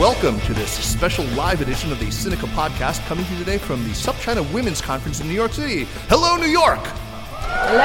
[0.00, 3.82] welcome to this special live edition of the Sinica podcast coming to you today from
[3.82, 5.84] the SupChina Women's Conference in New York City.
[6.08, 6.80] Hello, New York!
[6.82, 7.82] Hello!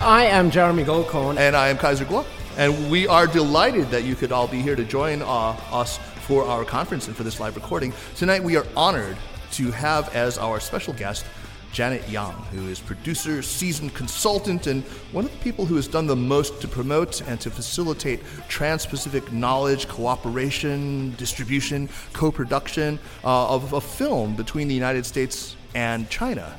[0.00, 1.36] I am Jeremy Goldkorn.
[1.36, 2.24] And I am Kaiser Kuo.
[2.56, 5.26] And we are delighted that you could all be here to join uh,
[5.70, 7.92] us for our conference and for this live recording.
[8.16, 9.18] Tonight, we are honored
[9.50, 11.26] to have as our special guest
[11.72, 16.06] Janet Yang, who is producer, seasoned consultant, and one of the people who has done
[16.06, 23.54] the most to promote and to facilitate trans Pacific knowledge, cooperation, distribution, co production uh,
[23.54, 26.54] of a film between the United States and China.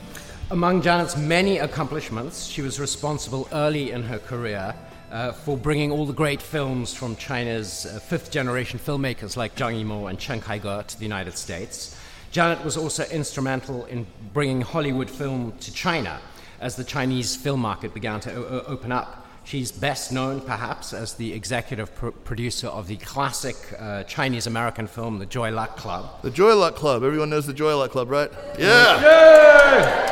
[0.51, 4.75] Among Janet's many accomplishments, she was responsible early in her career
[5.11, 9.79] uh, for bringing all the great films from China's uh, fifth generation filmmakers like Zhang
[9.79, 11.95] Yimou and Chen Kaige to the United States.
[12.33, 16.19] Janet was also instrumental in bringing Hollywood film to China
[16.59, 19.27] as the Chinese film market began to o- open up.
[19.43, 24.87] She's best known, perhaps, as the executive pro- producer of the classic uh, Chinese American
[24.87, 26.23] film, The Joy Luck Club.
[26.23, 27.03] The Joy Luck Club.
[27.03, 28.31] Everyone knows the Joy Luck Club, right?
[28.57, 30.09] Yeah!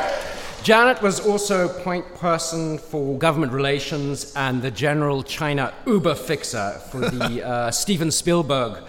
[0.62, 7.00] Janet was also point person for government relations and the general China Uber fixer for
[7.00, 8.84] the uh, Steven Spielberg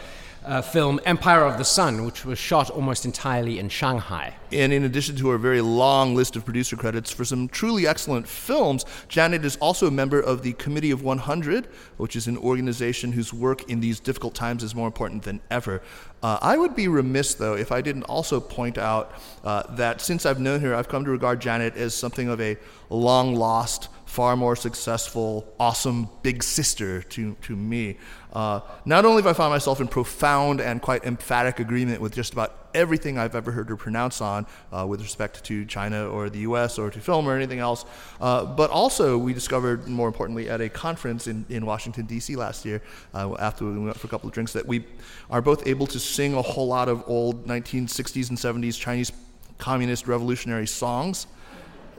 [0.45, 4.35] uh, film Empire of the Sun, which was shot almost entirely in Shanghai.
[4.51, 8.27] And in addition to her very long list of producer credits for some truly excellent
[8.27, 13.11] films, Janet is also a member of the Committee of 100, which is an organization
[13.11, 15.81] whose work in these difficult times is more important than ever.
[16.21, 19.13] Uh, I would be remiss, though, if I didn't also point out
[19.43, 22.57] uh, that since I've known her, I've come to regard Janet as something of a
[22.89, 27.97] long lost far more successful, awesome big sister to, to me.
[28.33, 32.33] Uh, not only have I found myself in profound and quite emphatic agreement with just
[32.33, 36.39] about everything I've ever heard her pronounce on uh, with respect to China or the
[36.39, 37.85] US or to film or anything else,
[38.19, 42.35] uh, but also we discovered, more importantly, at a conference in, in Washington, D.C.
[42.35, 42.81] last year,
[43.13, 44.83] uh, after we went for a couple of drinks, that we
[45.29, 49.11] are both able to sing a whole lot of old 1960s and 70s Chinese
[49.59, 51.27] communist revolutionary songs.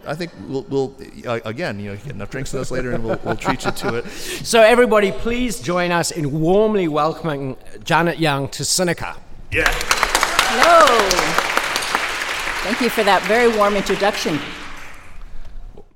[0.06, 0.94] I think we'll, we'll
[1.26, 3.70] uh, again, you know, get enough drinks with us later, and we'll, we'll treat you
[3.70, 4.04] to it.
[4.44, 9.16] So, everybody, please join us in warmly welcoming Janet Yang to Sinica.
[9.50, 9.64] Yeah.
[9.66, 10.86] Hello.
[12.64, 14.38] Thank you for that very warm introduction.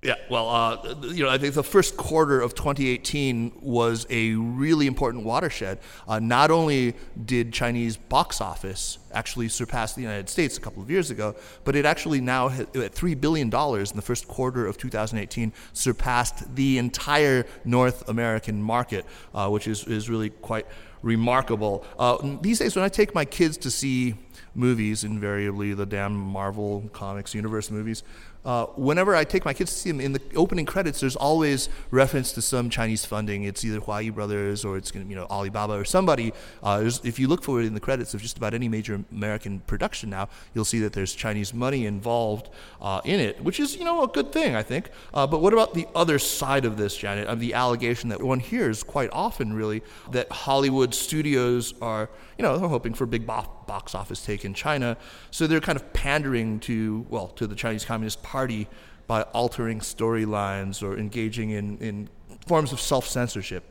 [0.00, 4.86] Yeah, well, uh, you know, I think the first quarter of 2018 was a really
[4.86, 5.80] important watershed.
[6.06, 6.94] Uh, not only
[7.24, 11.74] did Chinese box office actually surpass the United States a couple of years ago, but
[11.74, 17.44] it actually now, at $3 billion in the first quarter of 2018, surpassed the entire
[17.64, 19.04] North American market,
[19.34, 20.66] uh, which is, is really quite
[21.02, 21.84] remarkable.
[21.98, 24.14] Uh, these days, when I take my kids to see
[24.54, 28.02] movies, invariably the damn Marvel Comics universe movies,
[28.48, 31.68] uh, whenever I take my kids to see them in the opening credits, there's always
[31.90, 33.44] reference to some Chinese funding.
[33.44, 36.32] It's either Huayi Brothers or it's you know Alibaba or somebody.
[36.62, 39.60] Uh, if you look for it in the credits of just about any major American
[39.60, 42.48] production now, you'll see that there's Chinese money involved
[42.80, 44.88] uh, in it, which is you know a good thing I think.
[45.12, 47.28] Uh, but what about the other side of this, Janet?
[47.28, 52.56] Of the allegation that one hears quite often, really, that Hollywood studios are you know
[52.56, 53.26] they're hoping for big
[53.68, 54.96] box office take in China,
[55.30, 58.66] so they're kind of pandering to well to the Chinese Communist Party
[59.06, 62.08] by altering storylines or engaging in, in
[62.46, 63.62] forms of self censorship.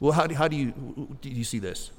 [0.00, 1.90] Well, how do, how do, you, do you see this?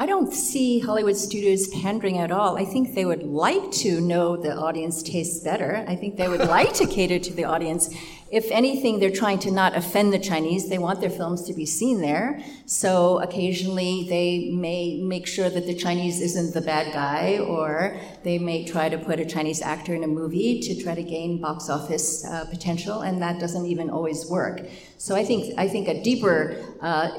[0.00, 2.56] I don't see Hollywood studios pandering at all.
[2.56, 5.84] I think they would like to know the audience tastes better.
[5.86, 7.94] I think they would like to cater to the audience.
[8.30, 10.70] If anything, they're trying to not offend the Chinese.
[10.70, 12.42] They want their films to be seen there.
[12.64, 18.38] So occasionally they may make sure that the Chinese isn't the bad guy, or they
[18.38, 21.68] may try to put a Chinese actor in a movie to try to gain box
[21.68, 24.62] office uh, potential, and that doesn't even always work.
[24.96, 27.10] So I think I think a deeper uh,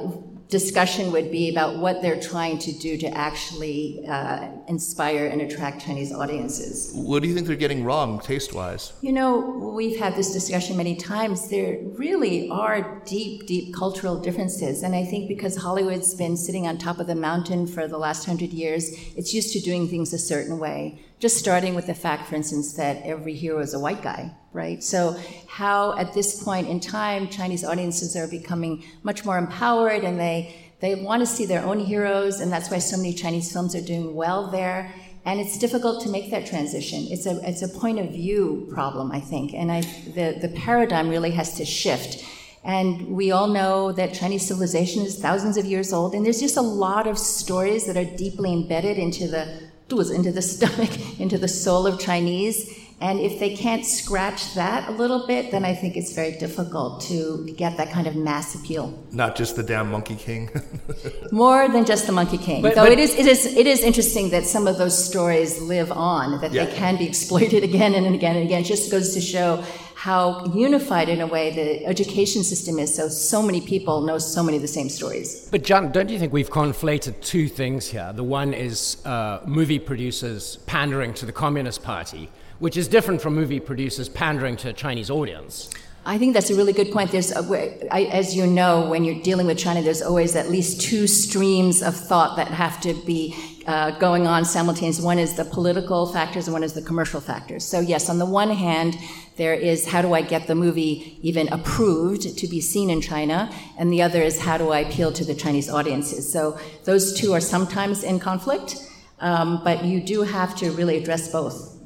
[0.51, 5.85] discussion would be about what they're trying to do to actually uh, inspire and attract
[5.85, 6.91] Chinese audiences.
[6.95, 8.93] What do you think they're getting wrong, taste wise?
[9.01, 9.37] You know,
[9.75, 11.49] we've had this discussion many times.
[11.49, 14.81] There really are deep, deep cultural differences.
[14.81, 18.25] And I think because Hollywood's been sitting on top of the mountain for the last
[18.25, 21.01] hundred years, it's used to doing things a certain way.
[21.19, 24.81] Just starting with the fact, for instance, that every hero is a white guy, right?
[24.81, 30.19] So, how at this point in time, Chinese audiences are becoming much more empowered and
[30.19, 33.75] they, they want to see their own heroes, and that's why so many Chinese films
[33.75, 34.93] are doing well there.
[35.23, 37.05] And it's difficult to make that transition.
[37.11, 39.53] It's a, it's a point of view problem, I think.
[39.53, 42.25] And I, the, the paradigm really has to shift.
[42.63, 46.57] And we all know that Chinese civilization is thousands of years old, and there's just
[46.57, 50.89] a lot of stories that are deeply embedded into the into the stomach,
[51.19, 52.80] into the soul of Chinese.
[53.01, 57.01] And if they can't scratch that a little bit, then I think it's very difficult
[57.09, 58.93] to get that kind of mass appeal.
[59.11, 60.51] Not just the damn Monkey King.
[61.31, 62.61] More than just the Monkey King.
[62.61, 65.59] But- Though but- it is, it is, it is interesting that some of those stories
[65.61, 66.65] live on, that Yeah.
[66.65, 68.61] they can be exploited again and again and again.
[68.61, 69.63] It just goes to show
[69.95, 72.95] how unified, in a way, the education system is.
[72.95, 75.47] So so many people know so many of the same stories.
[75.51, 78.11] But John, don't you think we've conflated two things here?
[78.13, 82.29] The one is uh, movie producers pandering to the Communist Party,
[82.61, 85.69] which is different from movie producers pandering to a Chinese audience.
[86.05, 87.11] I think that's a really good point.
[87.11, 91.81] There's, as you know, when you're dealing with China, there's always at least two streams
[91.81, 93.35] of thought that have to be
[93.65, 95.03] uh, going on simultaneously.
[95.03, 97.65] One is the political factors, and one is the commercial factors.
[97.65, 98.95] So yes, on the one hand,
[99.37, 103.51] there is how do I get the movie even approved to be seen in China,
[103.77, 106.31] and the other is how do I appeal to the Chinese audiences.
[106.31, 108.75] So those two are sometimes in conflict,
[109.19, 111.80] um, but you do have to really address both.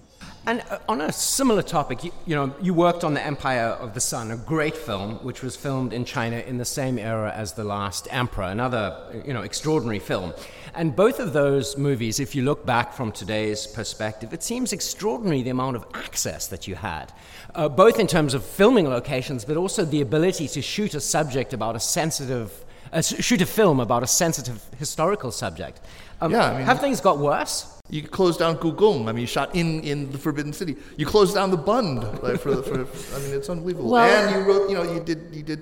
[0.48, 3.96] And uh, on a similar topic, you, you know, you worked on The Empire of
[3.96, 7.54] the Sun, a great film which was filmed in China in the same era as
[7.54, 10.34] The Last Emperor, another, you know, extraordinary film.
[10.76, 15.42] And both of those movies, if you look back from today's perspective, it seems extraordinary
[15.42, 17.12] the amount of access that you had,
[17.56, 21.54] uh, both in terms of filming locations, but also the ability to shoot a subject
[21.54, 25.80] about a sensitive, uh, shoot a film about a sensitive historical subject.
[26.22, 27.72] Um, Yeah, I mean- have things got worse?
[27.90, 29.08] You closed down Gugong.
[29.08, 30.76] I mean, you shot in, in the Forbidden City.
[30.98, 32.02] You closed down the Bund.
[32.24, 32.74] Like, for, for,
[33.16, 33.92] I mean, it's unbelievable.
[33.92, 35.62] Well- and you wrote, you know, you did you did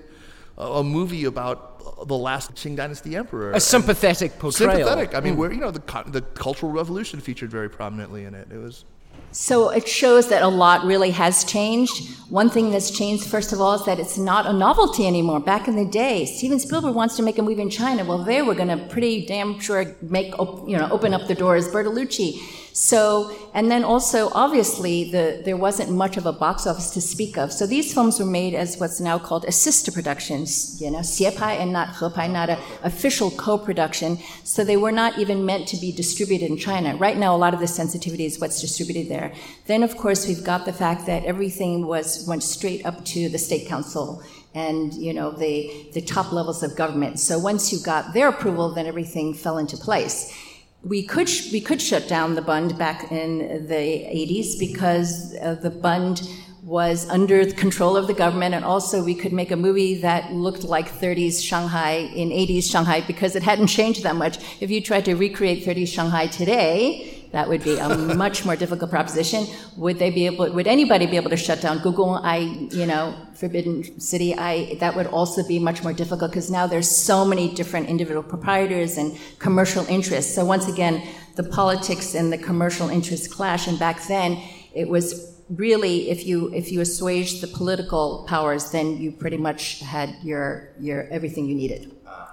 [0.58, 3.52] a, a movie about the last Qing Dynasty emperor.
[3.52, 4.72] A sympathetic portrayal.
[4.72, 5.16] sympathetic.
[5.16, 8.48] I mean, where you know the the Cultural Revolution featured very prominently in it.
[8.52, 8.86] It was
[9.34, 12.08] So it shows that a lot really has changed.
[12.30, 15.40] One thing that's changed, first of all, is that it's not a novelty anymore.
[15.40, 18.06] Back in the day, Steven Spielberg wants to make a movie in China.
[18.06, 21.68] Well, they were going to pretty damn sure make, you know, open up the doors,
[21.68, 22.40] Bertolucci.
[22.74, 27.38] So, and then also, obviously, the, there wasn't much of a box office to speak
[27.38, 27.54] of.
[27.54, 31.60] So these films were made as what's now called a sister productions, you know, Xiepai
[31.60, 34.18] and not Hepai, not an official co-production.
[34.44, 36.96] So they were not even meant to be distributed in China.
[36.96, 39.36] Right now, a lot of the sensitivity is what's distributed there.
[39.68, 43.38] Then, of course, we've got the fact that everything was went straight up to the
[43.38, 44.24] state council
[44.56, 47.20] and you know the the top levels of government.
[47.20, 50.32] So once you got their approval, then everything fell into place.
[50.84, 55.70] We could we could shut down the Bund back in the 80s because uh, the
[55.70, 56.30] Bund
[56.62, 60.34] was under the control of the government, and also we could make a movie that
[60.34, 64.38] looked like 30s Shanghai in 80s Shanghai because it hadn't changed that much.
[64.62, 67.90] If you tried to recreate 30s Shanghai today, that would be a
[68.26, 69.48] much more difficult proposition.
[69.78, 70.54] Would they be able?
[70.54, 72.22] Would anybody be able to shut down Gugong?
[72.24, 72.38] I,
[72.80, 74.36] you know, Forbidden City.
[74.38, 78.22] I that would also be much more difficult because now there's so many different individual
[78.22, 80.36] proprietors and commercial interests.
[80.36, 81.02] So once again,
[81.36, 83.66] the politics and the commercial interests clash.
[83.68, 84.40] And back then,
[84.76, 89.80] it was really if you if you assuaged the political powers, then you pretty much
[89.80, 91.92] had your your everything you needed.
[92.06, 92.28] Uh,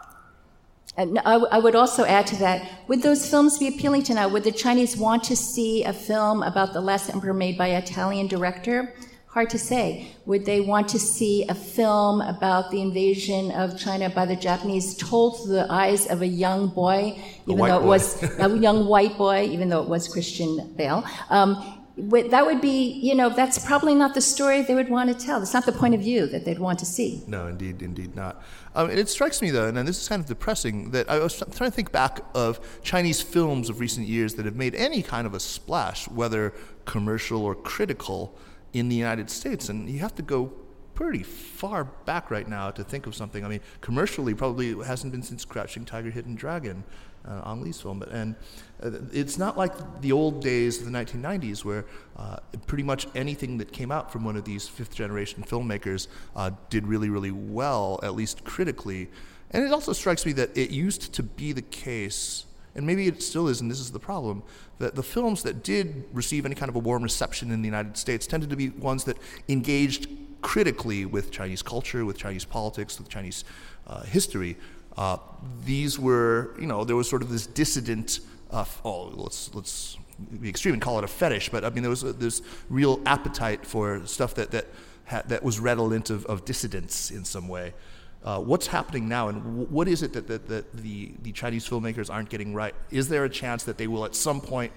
[1.00, 4.29] And I, I would also add to that, would those films be appealing to now?
[4.29, 7.82] Would the Chinese want to see a film about the last emperor made by an
[7.82, 8.93] Italian director?
[9.29, 10.08] Hard to say.
[10.26, 14.94] Would they want to see a film about the invasion of China by the Japanese
[14.94, 17.87] told through the eyes of a young boy, even though it boy.
[17.87, 21.02] was a young white boy, even though it was Christian Bale?
[21.31, 25.09] Um, would- that would be, you know, that's probably not the story they would want
[25.09, 25.38] to tell.
[25.38, 27.23] That's not the point of view that they'd want to see.
[27.26, 28.42] No, indeed, indeed not.
[28.74, 31.36] Um, and it strikes me, though, and this is kind of depressing, that I was
[31.36, 35.26] trying to think back of Chinese films of recent years that have made any kind
[35.26, 38.36] of a splash, whether commercial or critical,
[38.72, 39.68] in the United States.
[39.68, 40.52] And you have to go
[40.94, 43.44] pretty far back right now to think of something.
[43.44, 46.84] I mean, commercially, probably hasn't been since Crouching Tiger, Hidden Dragon,
[47.26, 48.02] uh, Ang Lee's film.
[48.02, 48.34] And
[48.82, 51.84] uh, it's not like the old days of the 1990s where
[52.16, 52.36] uh,
[52.66, 56.86] pretty much anything that came out from one of these fifth generation filmmakers uh, did
[56.86, 59.08] really, really well, at least critically.
[59.50, 63.22] And it also strikes me that it used to be the case, and maybe it
[63.22, 64.42] still is, and this is the problem,
[64.78, 67.96] that the films that did receive any kind of a warm reception in the United
[67.96, 70.08] States tended to be ones that engaged
[70.40, 73.44] critically with Chinese culture, with Chinese politics, with Chinese
[73.86, 74.56] uh, history.
[74.97, 75.18] Uh,
[75.64, 78.20] these were, you know, there was sort of this dissident.
[78.50, 79.97] Uh, oh, let's let's
[80.40, 83.00] be extreme and call it a fetish, but I mean there was a, this real
[83.06, 84.66] appetite for stuff that that
[85.06, 87.75] ha- that was redolent of, of dissidence in some way.
[88.23, 91.66] Uh, what's happening now, and w- what is it that, that, that the, the Chinese
[91.66, 92.75] filmmakers aren't getting right?
[92.90, 94.73] Is there a chance that they will at some point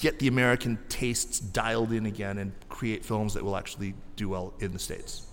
[0.00, 4.54] get the American tastes dialed in again and create films that will actually do well
[4.58, 5.24] in the States?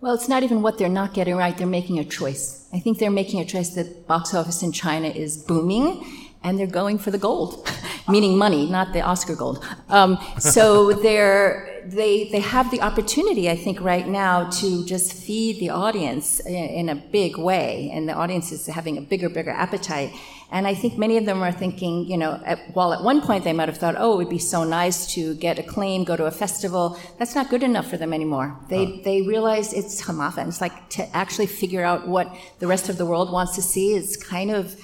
[0.00, 1.56] Well, it's not even what they're not getting right.
[1.56, 2.68] They're making a choice.
[2.72, 6.04] I think they're making a choice that box office in China is booming
[6.44, 7.68] and they're going for the gold.
[8.08, 9.64] meaning money, not the Oscar gold.
[9.88, 15.60] Um, so they're, they, they have the opportunity, I think, right now to just feed
[15.60, 19.50] the audience in, in a big way, and the audience is having a bigger, bigger
[19.50, 20.12] appetite.
[20.50, 23.44] And I think many of them are thinking, you know, at, while at one point
[23.44, 26.26] they might have thought, oh, it would be so nice to get acclaim, go to
[26.26, 28.56] a festival, that's not good enough for them anymore.
[28.68, 28.92] They, huh.
[29.04, 30.46] they realize it's hamafa.
[30.46, 33.92] It's like to actually figure out what the rest of the world wants to see
[33.92, 34.74] is kind of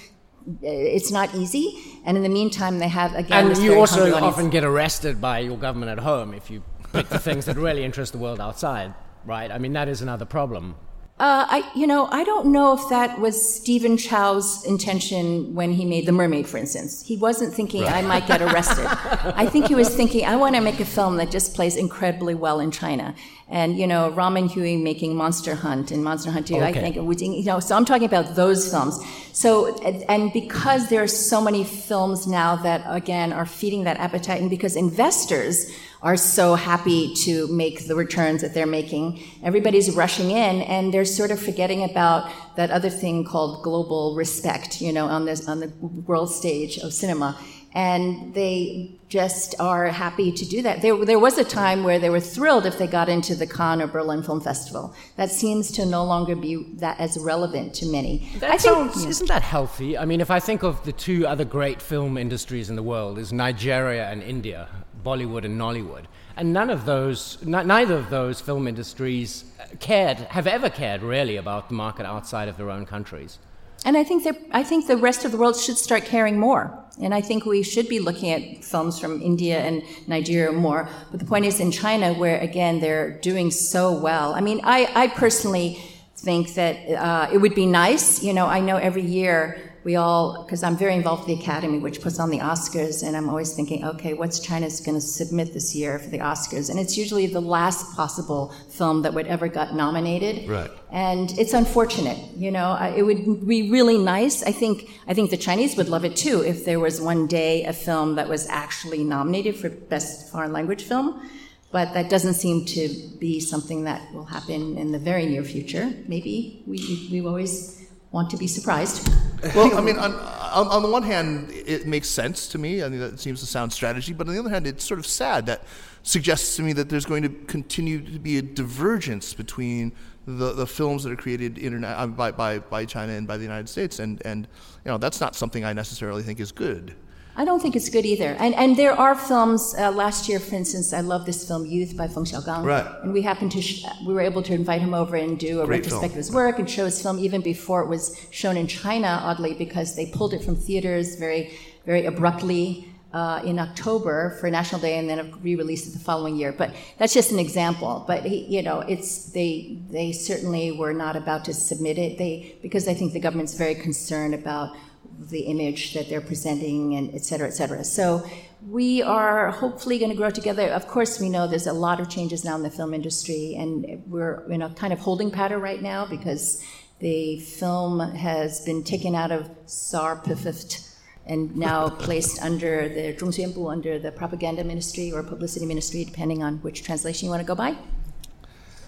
[0.62, 1.78] eh, it's not easy.
[2.04, 3.52] And in the meantime, they have again.
[3.52, 7.18] And you also often get arrested by your government at home if you pick the
[7.18, 8.94] things that really interest the world outside,
[9.24, 9.50] right?
[9.50, 10.74] I mean, that is another problem.
[11.18, 15.84] Uh, I, you know, I don't know if that was Stephen Chow's intention when he
[15.84, 17.06] made The Mermaid, for instance.
[17.06, 17.92] He wasn't thinking right.
[17.92, 18.86] I might get arrested.
[18.88, 22.34] I think he was thinking I want to make a film that just plays incredibly
[22.34, 23.14] well in China.
[23.48, 26.64] And you know, Raman Hui making Monster Hunt and Monster Hunt 2, okay.
[26.64, 28.98] I think, you know, so I'm talking about those films.
[29.32, 34.40] So, and because there are so many films now that again are feeding that appetite,
[34.40, 35.70] and because investors
[36.02, 39.22] are so happy to make the returns that they're making.
[39.44, 44.80] Everybody's rushing in and they're sort of forgetting about that other thing called global respect,
[44.80, 45.68] you know, on this, on the
[46.06, 47.38] world stage of cinema.
[47.74, 50.82] And they just are happy to do that.
[50.82, 53.80] There, there was a time where they were thrilled if they got into the Cannes
[53.80, 54.94] or Berlin Film Festival.
[55.16, 58.28] That seems to no longer be that as relevant to many.
[58.40, 59.96] That I sounds, think, isn't that healthy?
[59.96, 63.18] I mean, if I think of the two other great film industries in the world,
[63.18, 64.68] is Nigeria and India.
[65.04, 66.04] Bollywood and Nollywood.
[66.36, 69.44] And none of those, n- neither of those film industries
[69.80, 73.38] cared, have ever cared really about the market outside of their own countries.
[73.84, 76.78] And I think I think the rest of the world should start caring more.
[77.00, 80.88] And I think we should be looking at films from India and Nigeria more.
[81.10, 84.34] But the point is, in China, where again they're doing so well.
[84.34, 85.82] I mean, I, I personally
[86.14, 88.22] think that uh, it would be nice.
[88.22, 91.78] You know, I know every year we all, because I'm very involved with the Academy,
[91.78, 95.52] which puts on the Oscars, and I'm always thinking, okay, what's China's going to submit
[95.52, 96.70] this year for the Oscars?
[96.70, 100.48] And it's usually the last possible film that would ever got nominated.
[100.48, 100.70] Right.
[100.92, 102.76] And it's unfortunate, you know.
[102.96, 104.42] It would be really nice.
[104.44, 107.64] I think I think the Chinese would love it too if there was one day
[107.64, 111.28] a film that was actually nominated for best foreign language film.
[111.72, 115.90] But that doesn't seem to be something that will happen in the very near future.
[116.06, 117.81] Maybe we we always
[118.12, 119.08] want to be surprised.
[119.54, 122.82] well, I mean, on, on, on, the one hand, it makes sense to me.
[122.82, 124.12] I mean, that seems a sound strategy.
[124.12, 125.64] But on the other hand, it's sort of sad that
[126.02, 129.92] suggests to me that there's going to continue to be a divergence between
[130.26, 133.42] the, the films that are created interna- uh, by, by, by China and by the
[133.42, 133.98] United States.
[133.98, 134.46] And, and,
[134.84, 136.94] you know, that's not something I necessarily think is good.
[137.34, 138.36] I don't think it's good either.
[138.38, 139.74] And and there are films.
[139.78, 142.64] Uh, last year, for instance, I love this film Youth by Feng Xiaogang.
[142.64, 142.86] Right.
[143.02, 145.66] And we happened to sh- we were able to invite him over and do a
[145.66, 148.66] Great retrospective of his work and show his film even before it was shown in
[148.66, 149.20] China.
[149.22, 151.52] Oddly, because they pulled it from theaters very
[151.86, 152.88] very abruptly.
[153.14, 156.50] Uh, in October for National Day, and then re-released it the following year.
[156.50, 158.04] But that's just an example.
[158.06, 162.16] But he, you know, it's they they certainly were not about to submit it.
[162.16, 164.74] They because I think the government's very concerned about
[165.18, 167.84] the image that they're presenting and et cetera, et cetera.
[167.84, 168.24] So
[168.68, 170.68] we are hopefully going to grow together.
[170.68, 174.02] Of course, we know there's a lot of changes now in the film industry, and
[174.06, 176.62] we're in a kind of holding pattern right now because
[177.00, 180.88] the film has been taken out of SAPPRFT
[181.26, 186.58] and now placed under the Zhongxuanbu, under the propaganda ministry or publicity ministry, depending on
[186.58, 187.76] which translation you want to go by.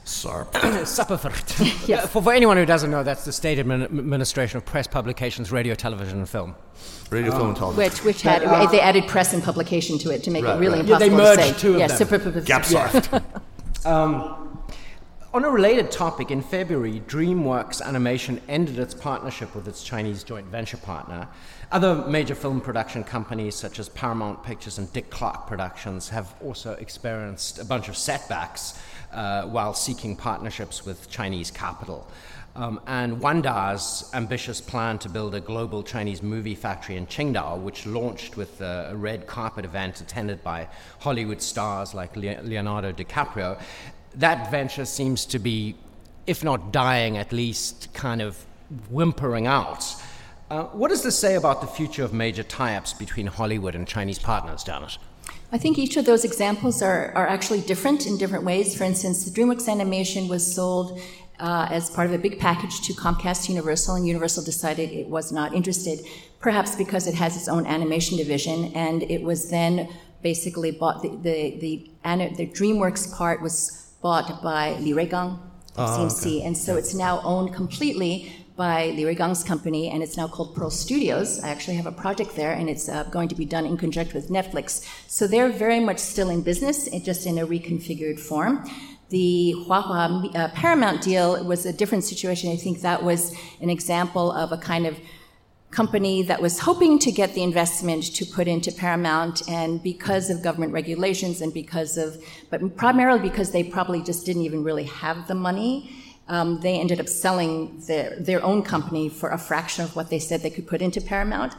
[0.05, 0.53] SARP.
[1.89, 2.09] yes.
[2.11, 6.19] For, for, anyone who doesn't know, that's the State Administration of Press, Publications, Radio, Television,
[6.19, 6.55] and Film.
[7.11, 7.85] Radio, film, and television.
[7.85, 10.61] Which, which had, uh, they added press and publication to it to make right, it
[10.61, 10.89] really right.
[10.89, 11.61] impossible yeah, they merged to say.
[11.61, 11.97] two of yeah, them.
[11.97, 13.25] Super, Gap
[13.87, 14.45] um,
[15.35, 20.47] on a related topic, in February, DreamWorks Animation ended its partnership with its Chinese joint
[20.47, 21.27] venture partner.
[21.73, 26.75] Other major film production companies, such as Paramount Pictures and Dick Clark Productions, have also
[26.75, 28.81] experienced a bunch of setbacks
[29.15, 32.07] uh, while seeking partnerships with Chinese capital.
[32.57, 37.85] Um, and Wanda's ambitious plan to build a global Chinese movie factory in Qingdao, which
[37.85, 40.69] launched with a, red carpet event attended by
[41.01, 43.61] Hollywood stars like Leonardo DiCaprio,
[44.15, 45.75] that venture seems to be,
[46.29, 48.37] if not dying, at least kind of
[48.89, 49.85] whimpering out.
[50.49, 53.89] Uh, what does this say about the future of major tie ups between Hollywood and
[53.89, 54.99] Chinese partners, Janet?
[55.53, 58.77] I think each of those examples are, are actually different in different ways.
[58.77, 61.01] For instance, the DreamWorks animation was sold
[61.39, 65.33] uh, as part of a big package to Comcast Universal, and Universal decided it was
[65.33, 66.01] not interested,
[66.41, 69.89] perhaps because it has its own animation division, and it was then
[70.23, 71.03] basically bought.
[71.03, 71.91] The the the,
[72.37, 75.39] the DreamWorks part was bought by Li Ruigang
[75.77, 76.47] of uh, CMC, okay.
[76.47, 80.71] and so it's now owned completely by Li Ruigang's company, and it's now called Pearl
[80.71, 81.43] Studios.
[81.43, 84.15] I actually have a project there, and it's uh, going to be done in conjunction
[84.15, 84.87] with Netflix.
[85.09, 88.65] So they're very much still in business, just in a reconfigured form.
[89.11, 92.51] The Huahua uh, Paramount deal was a different situation.
[92.53, 94.97] I think that was an example of a kind of
[95.73, 100.43] company that was hoping to get the investment to put into Paramount, and because of
[100.43, 105.27] government regulations and because of, but primarily because they probably just didn't even really have
[105.27, 109.95] the money, um, they ended up selling their, their own company for a fraction of
[109.97, 111.55] what they said they could put into Paramount.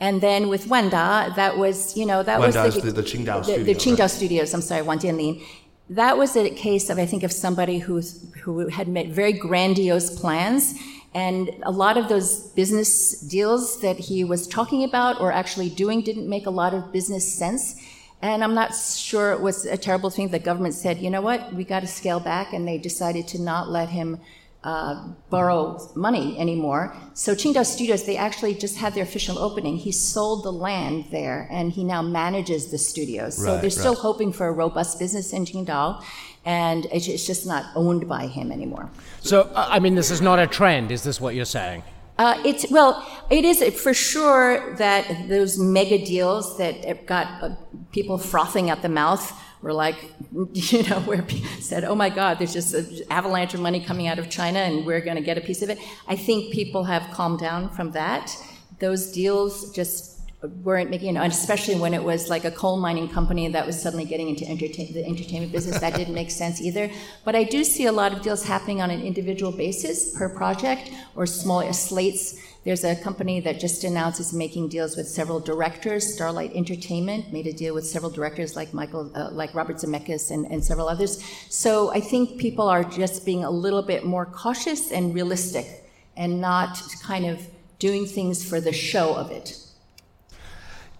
[0.00, 3.44] And then with Wanda, that was, you know, that was the, the, the Qingdao the,
[3.44, 4.10] studio, the Qingdao right?
[4.10, 4.54] Studios.
[4.54, 5.42] I'm sorry, Wang Jianlin.
[5.90, 10.18] That was a case of, I think, of somebody who's, who had made very grandiose
[10.18, 10.74] plans
[11.14, 16.02] and a lot of those business deals that he was talking about or actually doing
[16.02, 17.76] didn't make a lot of business sense.
[18.24, 20.28] And I'm not sure it was a terrible thing.
[20.28, 23.38] The government said, you know what, we got to scale back, and they decided to
[23.38, 24.18] not let him
[24.62, 26.96] uh, borrow money anymore.
[27.12, 29.76] So Qingdao Studios, they actually just had their official opening.
[29.76, 33.36] He sold the land there, and he now manages the studios.
[33.36, 36.02] So they're still hoping for a robust business in Qingdao,
[36.46, 38.88] and it's it's just not owned by him anymore.
[39.20, 41.82] So, I mean, this is not a trend, is this what you're saying?
[42.16, 47.54] Uh, it's well, it is for sure that those mega deals that got uh,
[47.92, 49.96] people frothing at the mouth were like,
[50.52, 54.06] you know, where people said, "Oh my God, there's just an avalanche of money coming
[54.06, 56.84] out of China, and we're going to get a piece of it." I think people
[56.84, 58.36] have calmed down from that.
[58.78, 60.13] Those deals just
[60.48, 64.04] weren't making, and especially when it was like a coal mining company that was suddenly
[64.04, 66.90] getting into entertain, the entertainment business, that didn't make sense either.
[67.24, 70.90] But I do see a lot of deals happening on an individual basis per project
[71.14, 72.38] or small slates.
[72.64, 76.14] There's a company that just announced it's making deals with several directors.
[76.14, 80.46] Starlight Entertainment made a deal with several directors like Michael, uh, like Robert Zemeckis and,
[80.46, 81.22] and several others.
[81.50, 85.84] So I think people are just being a little bit more cautious and realistic
[86.16, 87.46] and not kind of
[87.78, 89.58] doing things for the show of it.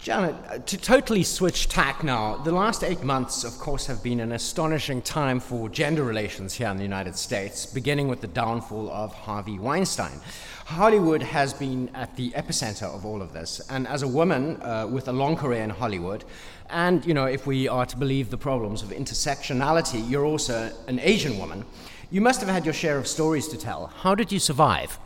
[0.05, 4.21] Janet, uh, to totally switch tack now, the last eight months, of course, have been
[4.21, 8.91] an astonishing time for gender relations here in the United States, beginning with the downfall
[8.91, 10.21] of Harvey Weinstein.
[10.67, 14.87] Hollywood has been at the epicenter of all of this, and as a woman uh,
[14.87, 16.23] with a long career in Hollywood,
[16.69, 20.99] and you know, if we are to believe the problems of intersectionality, you're also an
[20.99, 21.65] Asian woman.
[22.11, 23.87] You must have had your share of stories to tell.
[23.87, 24.99] How did you survive?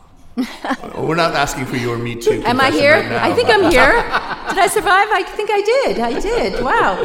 [0.97, 2.41] We're not asking for your Me Too.
[2.45, 2.95] Am I here?
[2.95, 3.11] right.
[3.11, 3.91] I think I'm here.
[4.49, 5.07] did I survive?
[5.11, 5.99] I think I did.
[5.99, 6.63] I did.
[6.63, 6.99] Wow.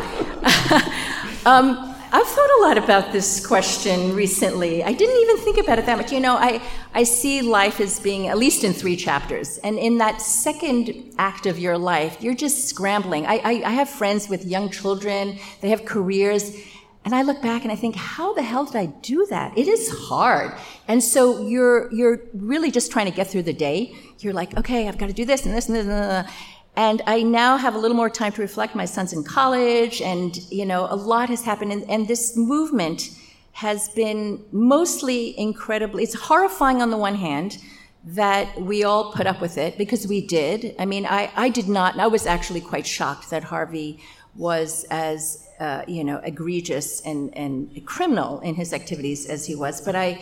[1.51, 4.85] um, I've thought a lot about this question recently.
[4.85, 6.13] I didn't even think about it that much.
[6.13, 6.63] You know, I,
[6.95, 9.59] I see life as being at least in three chapters.
[9.59, 13.27] And in that second act of your life, you're just scrambling.
[13.27, 16.57] I, I, I have friends with young children, they have careers.
[17.05, 19.57] And I look back and I think, how the hell did I do that?
[19.59, 20.55] It is hard.
[20.89, 23.95] And so you're, you're really just trying to get through the day.
[24.21, 25.87] You're like, okay, I've got to do this and this and this.
[25.87, 26.33] And, this.
[26.77, 28.75] and I now have a little more time to reflect.
[28.75, 31.73] My son's in college and, you know, a lot has happened.
[31.73, 33.11] And, and this movement
[33.53, 37.59] has been mostly incredibly, it's horrifying on the one hand
[38.05, 40.75] that we all put up with it because we did.
[40.79, 44.01] I mean, I, I did not, I was actually quite shocked that Harvey
[44.35, 49.81] was as uh, you know, egregious and, and criminal in his activities as he was,
[49.81, 50.21] but I,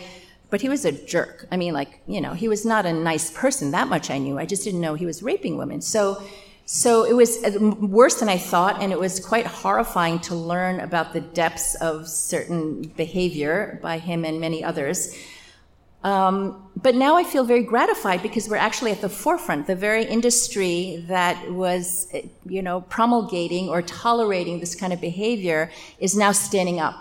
[0.49, 1.47] but he was a jerk.
[1.51, 3.71] I mean, like, you know, he was not a nice person.
[3.71, 4.37] That much I knew.
[4.37, 5.81] I just didn't know he was raping women.
[5.81, 6.21] So,
[6.65, 10.79] so it was uh, worse than I thought, and it was quite horrifying to learn
[10.79, 15.17] about the depths of certain behavior by him and many others.
[16.03, 19.67] Um, but now I feel very gratified because we're actually at the forefront.
[19.67, 22.13] The very industry that was,
[22.45, 26.99] you know, promulgating or tolerating this kind of behavior is now standing up.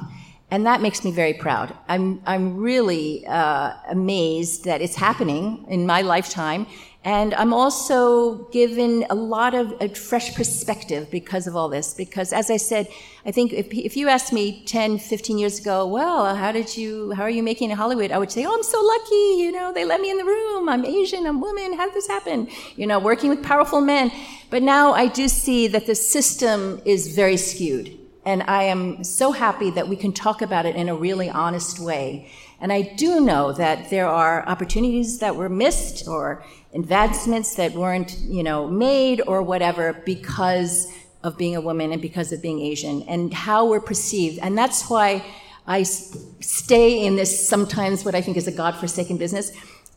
[0.53, 1.75] And that makes me very proud.
[1.89, 6.67] I'm, I'm really uh, amazed that it's happening in my lifetime.
[7.05, 11.95] And I'm also given a lot of a fresh perspective because of all this.
[11.95, 12.87] Because as I said,
[13.27, 17.11] I think if, if you asked me 10, 15 years ago, well, how did you,
[17.13, 18.13] how are you making in Hollywood?
[18.13, 19.43] I would say, oh, I'm so lucky.
[19.43, 20.69] You know, they let me in the room.
[20.69, 21.27] I'm Asian.
[21.27, 21.73] I'm woman.
[21.73, 22.49] How did this happen?
[22.77, 24.13] You know, working with powerful men.
[24.51, 27.99] But now I do see that the system is very skewed.
[28.25, 31.81] And I am so happy that we can talk about it in a really honest
[31.81, 32.31] way.
[32.61, 38.19] And I do know that there are opportunities that were missed or advancements that weren't,
[38.21, 43.03] you know, made or whatever because of being a woman and because of being Asian
[43.03, 44.39] and how we're perceived.
[44.41, 45.25] And that's why
[45.67, 49.53] I stay in this sometimes what I think is a godforsaken business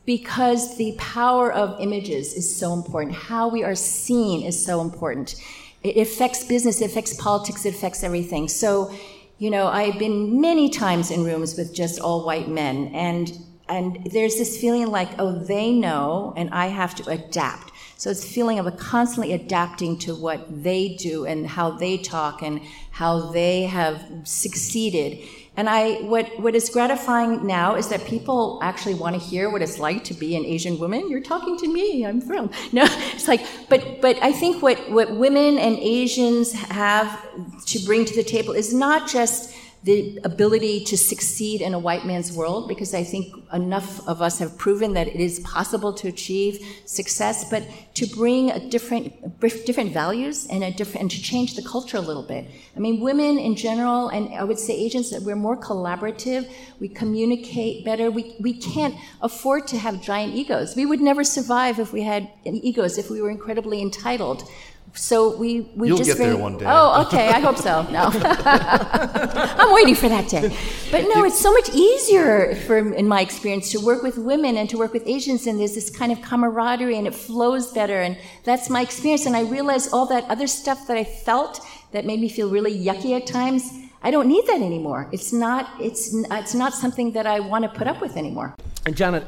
[0.06, 3.16] because the power of images is so important.
[3.16, 5.36] How we are seen is so important.
[5.84, 8.48] It affects business, it affects politics, it affects everything.
[8.48, 8.94] So,
[9.40, 14.06] you know, I've been many times in rooms with just all white men, and and
[14.12, 17.72] there's this feeling like, oh, they know, and I have to adapt.
[17.98, 22.42] So it's feeling of a constantly adapting to what they do and how they talk
[22.42, 25.26] and how they have succeeded.
[25.58, 29.62] And I, what, what is gratifying now is that people actually want to hear what
[29.62, 31.10] it's like to be an Asian woman.
[31.10, 32.06] You're talking to me.
[32.06, 32.54] I'm thrilled.
[32.74, 37.26] No, it's like, but, but I think what, what women and Asians have
[37.68, 39.55] to bring to the table is not just
[39.86, 44.40] the ability to succeed in a white man's world, because I think enough of us
[44.40, 49.94] have proven that it is possible to achieve success, but to bring a different, different
[49.94, 52.50] values and a different, and to change the culture a little bit.
[52.76, 56.50] I mean, women in general, and I would say Asians, we're more collaborative.
[56.80, 58.10] We communicate better.
[58.10, 60.76] We, we can't afford to have giant egos.
[60.76, 64.50] We would never survive if we had egos, if we were incredibly entitled.
[64.96, 66.66] So we, we You'll just get there one day.
[66.68, 67.28] Oh, okay.
[67.28, 67.84] I hope so.
[67.92, 70.56] No, I'm waiting for that day.
[70.90, 74.70] But no, it's so much easier for, in my experience, to work with women and
[74.70, 78.02] to work with Asians, and there's this kind of camaraderie, and it flows better.
[78.02, 79.26] And that's my experience.
[79.26, 81.60] And I realize all that other stuff that I felt
[81.92, 83.85] that made me feel really yucky at times.
[84.06, 85.10] I don't need that anymore.
[85.12, 85.68] It's not.
[85.82, 88.56] It's it's not something that I want to put up with anymore.
[88.86, 89.26] And Janet,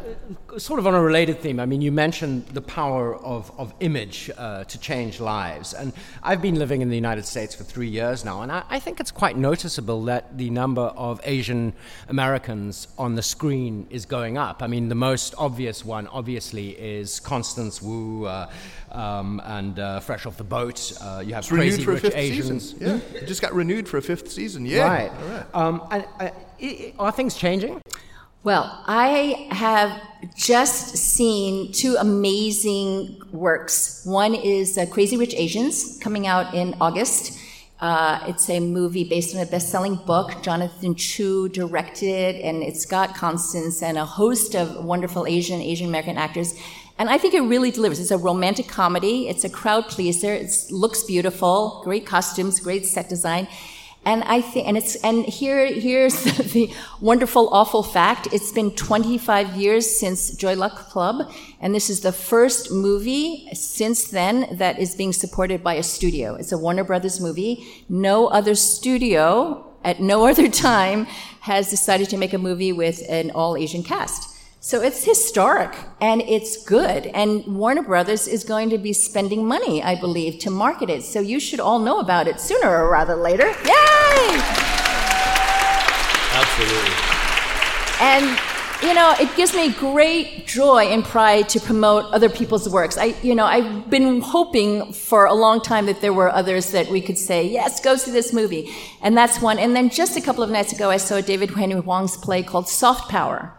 [0.57, 4.29] sort of on a related theme, I mean, you mentioned the power of, of image
[4.37, 5.73] uh, to change lives.
[5.73, 8.79] And I've been living in the United States for three years now, and I, I
[8.79, 11.73] think it's quite noticeable that the number of Asian
[12.07, 14.61] Americans on the screen is going up.
[14.61, 18.51] I mean, the most obvious one, obviously, is Constance Wu uh,
[18.97, 20.91] um, and uh, Fresh Off the Boat.
[21.01, 22.71] Uh, you have It's renewed Crazy for a Rich fifth Asians.
[22.71, 23.01] season.
[23.13, 24.65] Yeah, it just got renewed for a fifth season.
[24.65, 25.11] Yeah, Right.
[25.11, 25.45] All right.
[25.55, 26.31] Um, and, uh, i-
[26.61, 27.79] i- are things changing?
[28.43, 29.91] Well, I have
[30.35, 34.01] just seen two amazing works.
[34.05, 37.37] One is uh, Crazy Rich Asians, coming out in August.
[37.79, 40.41] Uh, it's a movie based on a best-selling book.
[40.41, 46.17] Jonathan Chu directed, and it's got Constance and a host of wonderful Asian, Asian American
[46.17, 46.55] actors.
[46.99, 47.99] And I think it really delivers.
[47.99, 49.27] It's a romantic comedy.
[49.27, 50.33] It's a crowd pleaser.
[50.33, 53.47] It looks beautiful, great costumes, great set design.
[54.07, 58.29] And I think, and it's, and here, here's the wonderful, awful fact.
[58.31, 61.29] It's been 25 years since Joy Luck Club,
[61.59, 66.35] and this is the first movie since then that is being supported by a studio.
[66.35, 67.67] It's a Warner Brothers movie.
[67.89, 71.05] No other studio at no other time
[71.41, 74.36] has decided to make a movie with an all Asian cast.
[74.67, 77.05] So it's historic and it's good.
[77.05, 81.03] And Warner Brothers is going to be spending money, I believe, to market it.
[81.03, 83.47] So you should all know about it sooner or rather later.
[83.47, 84.41] Yay!
[86.33, 86.91] Absolutely.
[88.01, 88.37] And
[88.83, 92.97] you know, it gives me great joy and pride to promote other people's works.
[92.97, 96.89] I, you know, I've been hoping for a long time that there were others that
[96.89, 98.69] we could say, yes, go see this movie.
[99.01, 99.59] And that's one.
[99.59, 102.67] And then just a couple of nights ago, I saw David Henry Hwang's play called
[102.67, 103.53] Soft Power.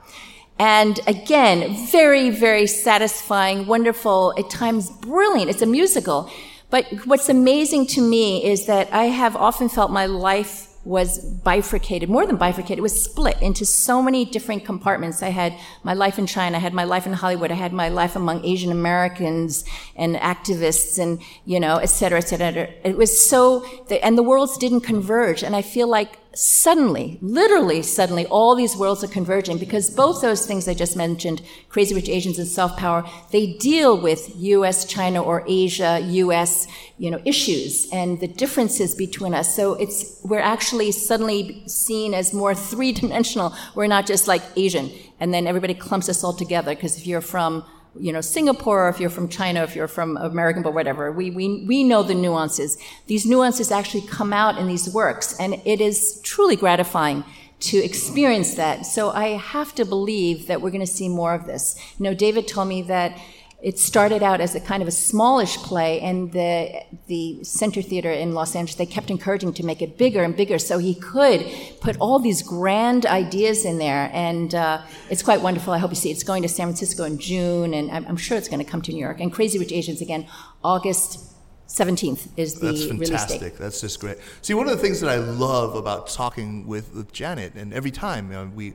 [0.59, 5.51] And again, very, very satisfying, wonderful, at times brilliant.
[5.51, 6.31] It's a musical.
[6.71, 12.09] But what's amazing to me is that I have often felt my life was bifurcated,
[12.09, 15.23] more than bifurcated, it was split into so many different compartments.
[15.23, 17.91] I had my life in China, I had my life in Hollywood, I had my
[17.91, 19.65] life among Asian Americans
[19.97, 22.69] and activists and, you know, et cetera, et cetera.
[22.85, 23.67] It was so,
[24.03, 25.43] and the worlds didn't converge.
[25.43, 30.47] And I feel like suddenly, literally suddenly, all these worlds are converging because both those
[30.47, 35.21] things I just mentioned, Crazy Rich Asians and Soft Power, they deal with U.S., China,
[35.21, 39.57] or Asia, U.S., you know, issues and the differences between us.
[39.57, 43.53] So it's, we're actually suddenly seen as more three-dimensional.
[43.75, 44.93] We're not just like Asian.
[45.19, 47.65] And then everybody clumps us all together because if you're from
[48.01, 51.31] you know, Singapore, or if you're from China, if you're from American, but whatever, we,
[51.31, 52.79] we, we know the nuances.
[53.07, 57.25] These nuances actually come out in these works, and it is truly gratifying
[57.61, 58.87] to experience that.
[58.87, 61.77] So I have to believe that we're going to see more of this.
[61.99, 63.19] You know, David told me that
[63.61, 68.11] it started out as a kind of a smallish play, and the the Center Theater
[68.11, 71.45] in Los Angeles they kept encouraging to make it bigger and bigger, so he could
[71.81, 75.73] put all these grand ideas in there, and uh, it's quite wonderful.
[75.73, 76.11] I hope you see.
[76.11, 78.81] It's going to San Francisco in June, and I'm, I'm sure it's going to come
[78.83, 79.21] to New York.
[79.21, 80.27] And Crazy Rich Asians again,
[80.63, 81.25] August.
[81.69, 83.59] 17th is the That's release date.
[83.59, 84.17] That's just great.
[84.41, 87.91] See, one of the things that I love about talking with, with Janet, and every
[87.91, 88.73] time you know, we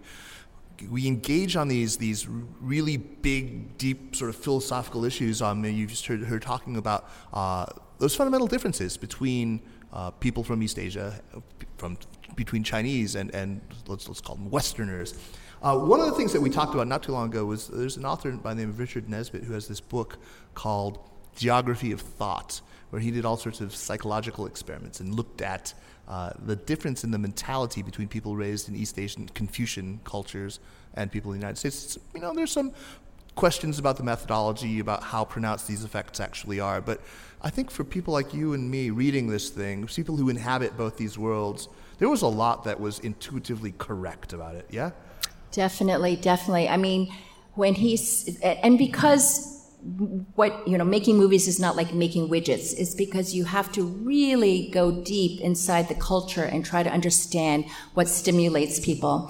[0.90, 5.42] we engage on these these really big, deep, sort of philosophical issues.
[5.42, 7.66] Um, you've just heard her talking about uh,
[8.00, 11.20] those fundamental differences between uh, people from East Asia,
[11.78, 11.98] from
[12.36, 15.16] between Chinese and, and let's let's call them Westerners.
[15.62, 17.96] Uh, one of the things that we talked about not too long ago was there's
[17.96, 20.18] an author by the name of Richard Nisbett who has this book
[20.56, 21.00] called
[21.36, 25.74] geography of thought, where he did all sorts of psychological experiments and looked at
[26.08, 30.60] uh, the difference in the mentality between people raised in East Asian Confucian cultures
[30.96, 31.98] and people in the United States.
[32.14, 32.74] You know, there's some
[33.36, 36.82] questions about the methodology, about how pronounced these effects actually are.
[36.82, 37.02] But
[37.42, 40.98] I think for people like you and me reading this thing, people who inhabit both
[40.98, 41.70] these worlds,
[42.00, 44.68] there was a lot that was intuitively correct about it.
[44.70, 44.92] Yeah?
[45.52, 46.68] Definitely, definitely.
[46.70, 47.14] I mean,
[47.56, 49.63] when he's, and because
[50.36, 53.84] what you know making movies is not like making widgets it's because you have to
[53.84, 59.30] really go deep inside the culture and try to understand what stimulates people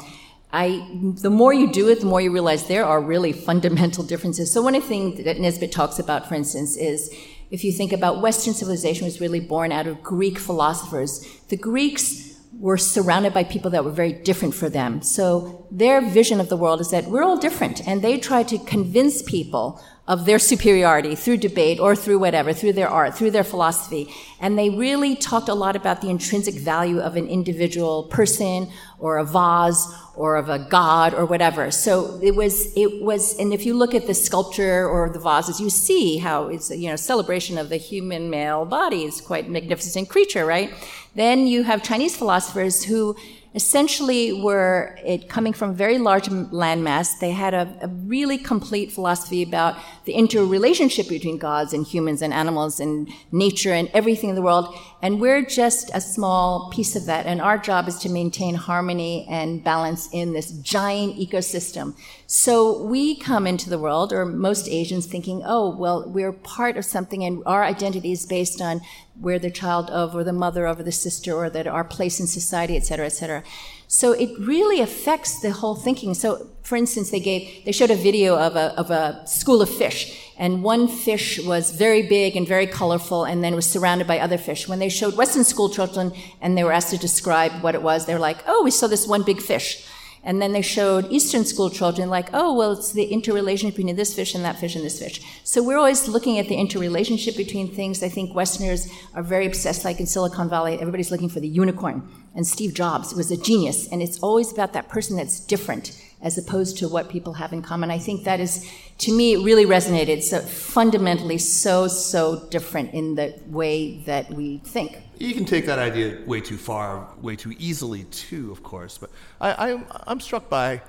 [0.56, 4.54] I, the more you do it, the more you realize there are really fundamental differences.
[4.54, 7.10] So one of the things that Nisbett talks about, for instance, is
[7.50, 11.26] if you think about Western civilization was really born out of Greek philosophers.
[11.50, 15.02] The Greeks were surrounded by people that were very different for them.
[15.02, 18.60] So their vision of the world is that we're all different, and they try to
[18.60, 23.44] convince people of their superiority through debate or through whatever, through their art, through their
[23.44, 24.14] philosophy.
[24.42, 29.18] And they really talked a lot about the intrinsic value of an individual person or
[29.18, 29.88] a vase
[30.18, 31.72] or of a god or whatever.
[31.72, 35.62] So it was, it was, and if you look at the sculpture or the vases,
[35.62, 39.04] you see how it's you know, celebration of the human male body.
[39.04, 40.74] It's quite magnificent creature, right?
[41.16, 43.16] Then you have Chinese philosophers who
[43.56, 47.20] essentially were it coming from very large landmass.
[47.20, 52.34] They had a, a, really complete philosophy about the interrelationship between gods and humans and
[52.34, 54.76] animals and nature and everything in the world.
[55.02, 57.26] And we're just a small piece of that.
[57.26, 61.96] And our job is to maintain harmony and balance in this giant ecosystem.
[62.36, 66.84] So we come into the world, or most Asians, thinking, oh, well, we're part of
[66.84, 68.82] something and our identity is based on
[69.22, 72.20] we're the child of, or the mother of, or the sister, or that our place
[72.20, 73.44] in society, et cetera, et cetera.
[73.88, 76.16] So it really affects the whole thinking.
[76.16, 79.70] So, for instance, they gave, they showed a video of a, of a school of
[79.70, 84.18] fish, and one fish was very big and very colorful, and then was surrounded by
[84.18, 84.68] other fish.
[84.68, 88.08] When they showed Western school children and they were asked to describe what it was,
[88.08, 89.88] they were like, oh, we saw this one big fish.
[90.26, 94.16] And then they showed Eastern school children like, oh, well, it's the interrelation between this
[94.16, 95.22] fish and that fish and this fish.
[95.44, 98.02] So we're always looking at the interrelationship between things.
[98.02, 102.10] I think Westerners are very obsessed, like in Silicon Valley, everybody's looking for the unicorn.
[102.36, 103.88] And Steve Jobs was a genius.
[103.92, 107.62] And it's always about that person that's different as opposed to what people have in
[107.62, 107.92] common.
[107.92, 108.66] I think that is,
[109.00, 110.24] to me, it really resonated.
[110.24, 115.00] So fundamentally so, so different in the way that we think.
[115.24, 118.98] You can take that idea way too far, way too easily, too, of course.
[118.98, 119.10] But
[119.40, 120.82] I, I'm, I'm struck by,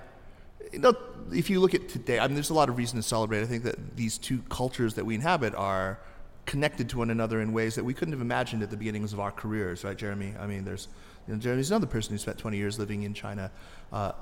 [0.73, 0.93] you know,
[1.33, 3.43] if you look at today, I mean, there's a lot of reason to celebrate.
[3.43, 6.01] I think that these two cultures that we inhabit are
[6.47, 9.21] connected to one another in ways that we couldn't have imagined at the beginnings of
[9.21, 10.35] our careers, right, Jeremy?
[10.41, 10.89] I mean, there's,
[11.29, 13.53] you know, Jeremy's another person who spent 20 years living in China.
[13.93, 14.13] Uh,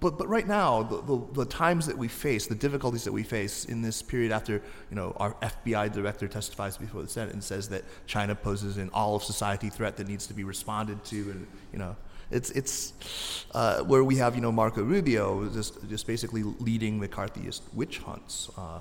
[0.00, 3.24] but, but right now, the, the, the, times that we face, the difficulties that we
[3.24, 4.54] face in this period after
[4.90, 8.90] you know, our FBI director testifies before the Senate and says that China poses an
[8.92, 11.96] all of society threat that needs to be responded to, and you know,
[12.30, 17.62] it's, it's uh, where we have you know, Marco Rubio just, just basically leading McCarthyist
[17.74, 18.50] witch hunts.
[18.56, 18.80] Uh,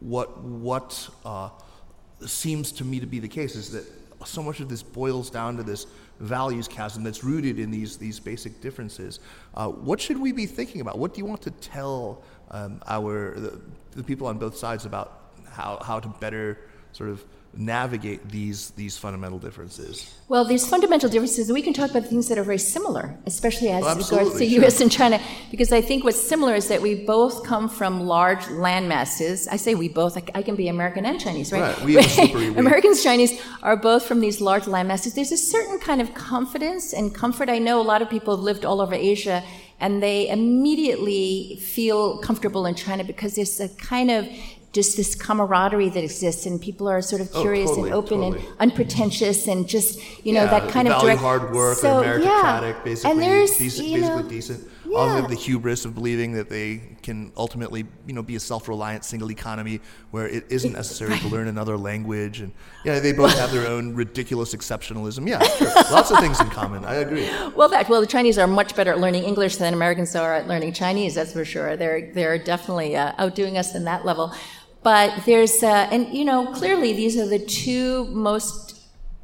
[0.00, 1.50] what what uh,
[2.26, 3.84] seems to me to be the case is that
[4.26, 5.86] so much of this boils down to this
[6.20, 9.20] values chasm that's rooted in these, these basic differences.
[9.54, 10.98] Uh, what should we be thinking about?
[10.98, 13.60] What do you want to tell um, our, the,
[13.92, 16.58] the people on both sides about how, how to better
[16.92, 20.14] sort of navigate these these fundamental differences?
[20.28, 23.82] Well, these fundamental differences, we can talk about things that are very similar, especially as
[23.82, 24.60] well, regards to sure.
[24.60, 24.80] U.S.
[24.80, 28.88] and China, because I think what's similar is that we both come from large land
[28.88, 29.48] masses.
[29.48, 30.16] I say we both.
[30.16, 31.76] I, I can be American and Chinese, right?
[31.76, 31.84] Right.
[31.84, 35.14] We super Americans, Chinese are both from these large land masses.
[35.14, 37.48] There's a certain kind of confidence and comfort.
[37.48, 39.42] I know a lot of people have lived all over Asia.
[39.82, 44.28] And they immediately feel comfortable in China because there's a kind of
[44.72, 47.98] just this camaraderie that exists and people are sort of oh, curious oh, totally, and
[47.98, 48.46] open totally.
[48.46, 52.22] and unpretentious and just you know yeah, that kind of direct hard work so, meritocratic
[52.74, 52.80] yeah.
[52.84, 54.98] basically and there's, decent, you know, basically decent yeah.
[54.98, 59.04] all have the hubris of believing that they can ultimately you know be a self-reliant
[59.04, 59.80] single economy
[60.10, 61.22] where it isn't necessary right.
[61.22, 62.52] to learn another language and
[62.84, 65.68] yeah they both have their own ridiculous exceptionalism yeah sure.
[65.90, 68.92] lots of things in common I agree well that well the Chinese are much better
[68.92, 72.96] at learning English than Americans are at learning Chinese that's for sure they're they're definitely
[72.96, 74.32] uh, outdoing us in that level
[74.82, 78.70] but there's, uh, and you know, clearly these are the two most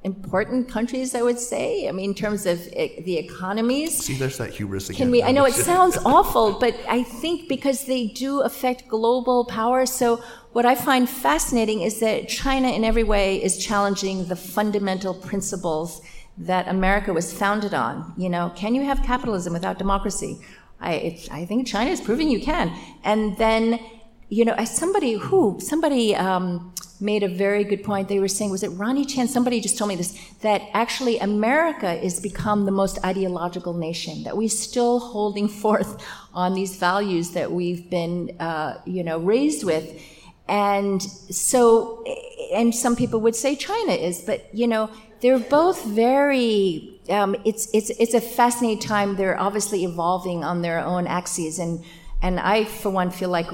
[0.06, 1.88] important countries, I would say.
[1.88, 3.98] I mean, in terms of e- the economies.
[3.98, 4.98] See, there's that hubris again.
[4.98, 5.22] Can we?
[5.22, 9.84] I know it sounds awful, but I think because they do affect global power.
[9.84, 15.12] So what I find fascinating is that China, in every way, is challenging the fundamental
[15.12, 16.00] principles
[16.38, 18.12] that America was founded on.
[18.16, 20.38] You know, can you have capitalism without democracy?
[20.80, 22.70] I, I think China is proving you can.
[23.02, 23.80] And then
[24.28, 28.08] you know, as somebody who somebody um, made a very good point.
[28.08, 29.28] They were saying, was it Ronnie Chan?
[29.28, 34.22] Somebody just told me this that actually America is become the most ideological nation.
[34.24, 39.64] That we're still holding forth on these values that we've been, uh, you know, raised
[39.64, 40.00] with,
[40.48, 42.04] and so,
[42.52, 46.92] and some people would say China is, but you know, they're both very.
[47.08, 49.16] Um, it's it's it's a fascinating time.
[49.16, 51.84] They're obviously evolving on their own axes and
[52.22, 53.46] and I, for one, feel like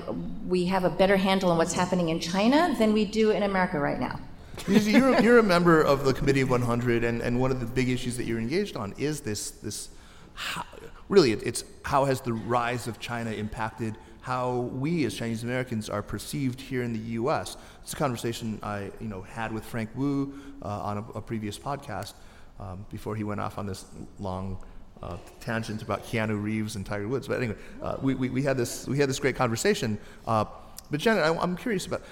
[0.46, 3.78] we have a better handle on what's happening in China than we do in America
[3.78, 4.20] right now.
[4.68, 7.88] you're, you're, a member of the Committee of 100, and, and one of the big
[7.88, 9.88] issues that you're engaged on is this, this
[10.34, 10.64] how,
[11.08, 15.90] really, it, it's how has the rise of China impacted how we as Chinese Americans
[15.90, 17.56] are perceived here in the U.S.
[17.82, 21.58] It's a conversation I you know, had with Frank Wu uh, on a, a, previous
[21.58, 22.14] podcast
[22.60, 23.84] um, before he went off on this
[24.20, 24.64] long
[25.02, 27.28] uh, tangent about Keanu Reeves and Tiger Woods.
[27.28, 29.98] But anyway, uh, we, we, we, had this, we had this great conversation.
[30.26, 30.44] Uh,
[30.90, 32.02] but Janet, I, I'm curious about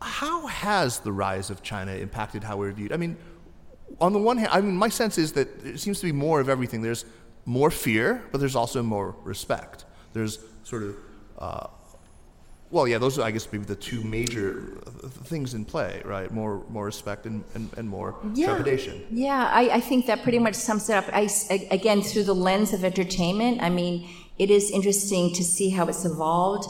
[0.00, 2.92] how has the rise of China impacted how we're viewed?
[2.92, 3.16] I mean,
[4.00, 6.40] on the one hand, I mean, my sense is that it seems to be more
[6.40, 6.82] of everything.
[6.82, 7.04] There's
[7.44, 9.84] more fear, but there's also more respect.
[10.12, 10.96] There's sort of
[11.38, 11.66] uh,
[12.74, 14.64] well, yeah, those are, I guess, maybe the two major
[15.30, 16.28] things in play, right?
[16.32, 18.46] More, more respect and, and, and more yeah.
[18.46, 19.06] trepidation.
[19.12, 21.04] Yeah, I, I think that pretty much sums it up.
[21.12, 21.28] I,
[21.70, 24.08] again, through the lens of entertainment, I mean,
[24.40, 26.68] it is interesting to see how it's evolved.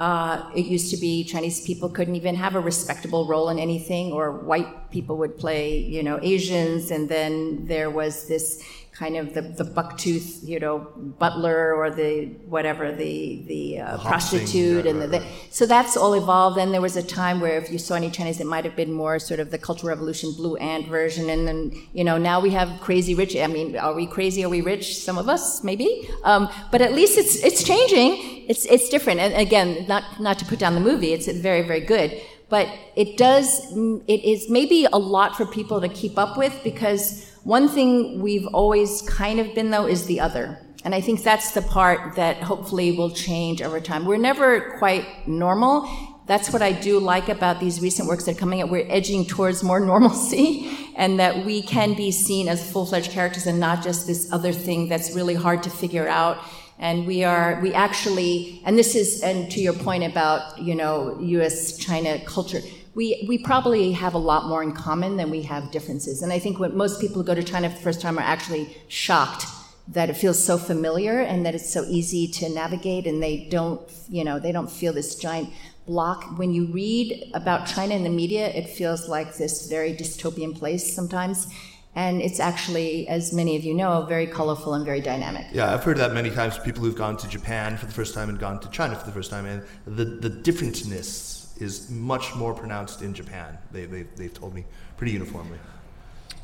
[0.00, 4.12] Uh, it used to be Chinese people couldn't even have a respectable role in anything,
[4.12, 8.60] or white people would play, you know, Asians, and then there was this
[8.98, 10.78] kind of the, the bucktooth, you know,
[11.18, 16.56] butler or the whatever, the the, uh, prostitute, and the, the, so that's all evolved.
[16.56, 18.92] Then there was a time where if you saw any Chinese, it might have been
[18.92, 22.50] more sort of the Cultural Revolution blue ant version, and then you know now we
[22.50, 23.36] have crazy rich.
[23.36, 24.44] I mean, are we crazy?
[24.44, 24.98] Are we rich?
[24.98, 28.46] Some of us maybe, um, but at least it's it's changing.
[28.48, 29.20] It's it's different.
[29.20, 32.18] And again, not not to put down the movie, it's very very good.
[32.48, 33.60] But it does,
[34.06, 38.48] it is maybe a lot for people to keep up with because one thing we've
[38.48, 40.58] always kind of been, though, is the other.
[40.84, 44.04] And I think that's the part that hopefully will change over time.
[44.04, 45.88] We're never quite normal.
[46.26, 48.68] That's what I do like about these recent works that are coming out.
[48.68, 53.46] We're edging towards more normalcy and that we can be seen as full fledged characters
[53.46, 56.38] and not just this other thing that's really hard to figure out.
[56.80, 61.16] And we are, we actually, and this is, and to your point about, you know,
[61.20, 62.60] US China culture,
[62.96, 66.22] we, we probably have a lot more in common than we have differences.
[66.22, 68.22] And I think when most people who go to China for the first time are
[68.22, 69.44] actually shocked
[69.88, 73.82] that it feels so familiar and that it's so easy to navigate and they don't,
[74.08, 75.50] you know, they don't feel this giant
[75.86, 76.38] block.
[76.38, 80.90] When you read about China in the media, it feels like this very dystopian place
[80.92, 81.48] sometimes.
[81.94, 85.46] And it's actually, as many of you know, very colorful and very dynamic.
[85.52, 86.58] Yeah, I've heard that many times.
[86.58, 89.12] People who've gone to Japan for the first time and gone to China for the
[89.12, 93.58] first time, and the, the differentness is much more pronounced in Japan.
[93.72, 94.64] They, they, they've told me
[94.96, 95.58] pretty uniformly.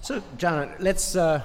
[0.01, 1.43] So, Janet, let's uh,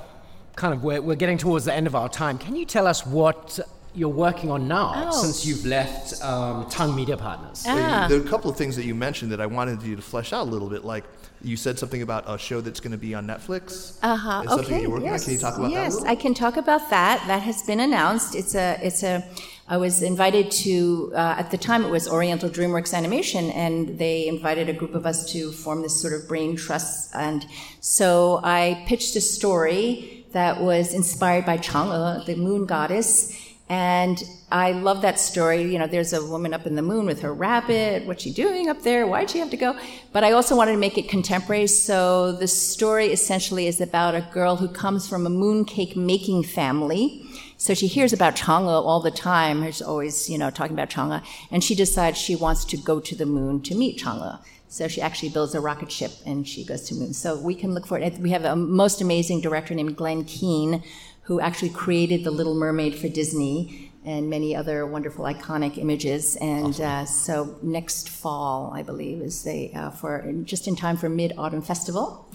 [0.56, 2.38] kind of, we're, we're getting towards the end of our time.
[2.38, 3.60] Can you tell us what
[3.94, 5.12] you're working on now oh.
[5.12, 7.64] since you've left um, Tang Media Partners?
[7.68, 8.08] Ah.
[8.10, 10.34] There are a couple of things that you mentioned that I wanted you to flesh
[10.34, 11.04] out a little bit, like
[11.42, 14.00] you said something about a show that's going to be on Netflix.
[14.02, 14.44] Uh huh.
[14.60, 14.88] Okay.
[15.02, 15.26] yes.
[15.26, 16.02] Can you talk about yes, that?
[16.02, 17.24] Yes, I can talk about that.
[17.28, 18.36] That has been announced.
[18.36, 18.80] It's a.
[18.82, 19.24] It's a.
[19.70, 21.12] I was invited to.
[21.14, 25.06] Uh, at the time, it was Oriental DreamWorks Animation, and they invited a group of
[25.06, 27.14] us to form this sort of brain trust.
[27.14, 27.46] And
[27.82, 34.72] so I pitched a story that was inspired by Chang'e, the moon goddess and I
[34.72, 35.64] love that story.
[35.64, 38.06] You know, there's a woman up in the moon with her rabbit.
[38.06, 39.06] What's she doing up there?
[39.06, 39.78] Why'd she have to go?
[40.14, 41.68] But I also wanted to make it contemporary.
[41.68, 47.27] So the story essentially is about a girl who comes from a mooncake making family.
[47.58, 49.64] So she hears about Chang'e all the time.
[49.66, 51.24] She's always, you know, talking about Chang'e.
[51.52, 54.40] And she decides she wants to go to the moon to meet Chang'e.
[54.70, 57.14] So she actually builds a rocket ship and she goes to the moon.
[57.14, 58.20] So we can look for it.
[58.20, 60.84] We have a most amazing director named Glen Keane
[61.24, 66.38] who actually created The Little Mermaid for Disney and many other wonderful iconic images.
[66.38, 66.86] And awesome.
[66.86, 71.34] uh, so next fall, I believe, is they uh, for just in time for Mid
[71.38, 72.30] Autumn Festival.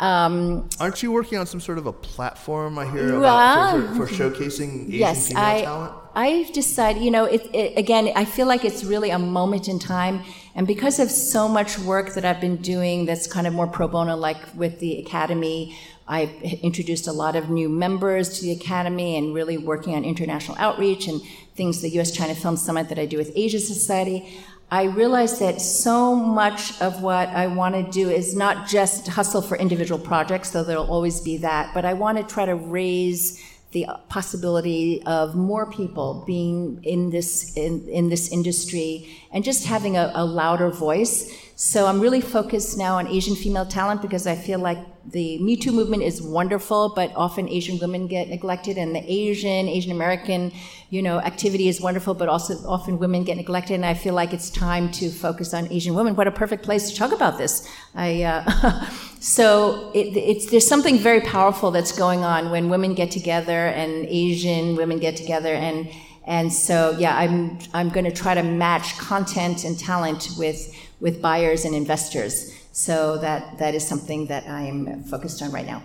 [0.00, 2.78] Um, Aren't you working on some sort of a platform?
[2.78, 4.40] I hear about for, for, for showcasing
[4.88, 5.94] Asian yes, female I, talent.
[6.14, 9.78] I've decided, you know, it, it, again, I feel like it's really a moment in
[9.78, 10.22] time.
[10.54, 13.88] And because of so much work that I've been doing that's kind of more pro
[13.88, 19.16] bono, like with the Academy, I've introduced a lot of new members to the Academy
[19.16, 21.22] and really working on international outreach and
[21.54, 24.38] things, the US China Film Summit that I do with Asia Society.
[24.72, 29.42] I realized that so much of what I want to do is not just hustle
[29.42, 33.38] for individual projects, though there'll always be that, but I want to try to raise
[33.72, 39.98] the possibility of more people being in this in, in this industry and just having
[39.98, 41.30] a, a louder voice.
[41.54, 44.78] So I'm really focused now on Asian female talent because I feel like
[45.10, 49.68] the Me Too movement is wonderful, but often Asian women get neglected, and the Asian,
[49.68, 50.52] Asian American,
[50.90, 53.74] you know, activity is wonderful, but also often women get neglected.
[53.74, 56.14] And I feel like it's time to focus on Asian women.
[56.14, 57.68] What a perfect place to talk about this!
[57.94, 58.86] I uh,
[59.20, 64.06] so it, it's there's something very powerful that's going on when women get together and
[64.06, 65.88] Asian women get together and.
[66.24, 71.20] And so, yeah, I'm, I'm going to try to match content and talent with, with
[71.20, 72.48] buyers and investors.
[72.72, 75.82] So that, that is something that I'm focused on right now.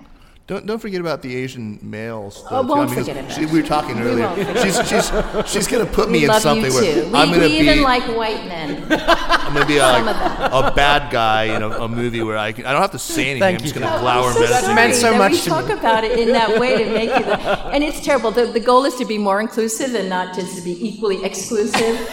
[0.47, 2.41] Don't, don't forget about the Asian males.
[2.49, 2.93] Oh, won't too.
[2.93, 4.27] I mean, forget about she- we were talking We earlier.
[4.27, 5.11] won't She's, she's,
[5.51, 7.11] she's going to put me we in love something you where too.
[7.13, 8.81] I'm we going to we be even like white men.
[8.89, 12.53] I'm going to be a, some a bad guy in a, a movie where I
[12.53, 13.41] can, I don't have to say anything.
[13.41, 14.61] Thank I'm just going to Oh, glower I'm so menacingly.
[14.63, 15.73] sorry meant so that much we to talk me.
[15.73, 18.31] about it in that way to make you, the, and it's terrible.
[18.31, 22.09] The, the goal is to be more inclusive and not just to be equally exclusive.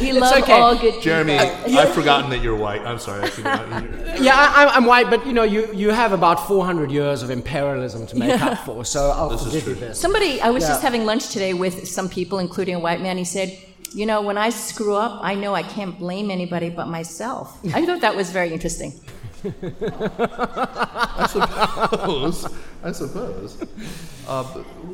[0.00, 0.52] We love okay.
[0.52, 1.00] all good people.
[1.02, 2.82] Jeremy, I've forgotten that you're white.
[2.82, 3.22] I'm sorry.
[3.24, 3.58] I forgot.
[4.18, 7.30] Yeah, I, I'm- I'm white, but you know, you, you have about 400 years of
[7.30, 10.00] imperialism to make up for, so I'll This forgive you this.
[10.00, 13.16] Somebody, I was just having lunch today with some people, including a white man.
[13.16, 13.56] He said,
[13.92, 17.86] "You know, when I screw up, I know I can't blame anybody but myself." I
[17.86, 18.92] thought that was very interesting.
[20.28, 22.46] I suppose.
[22.82, 23.56] I suppose.
[24.26, 24.44] Uh,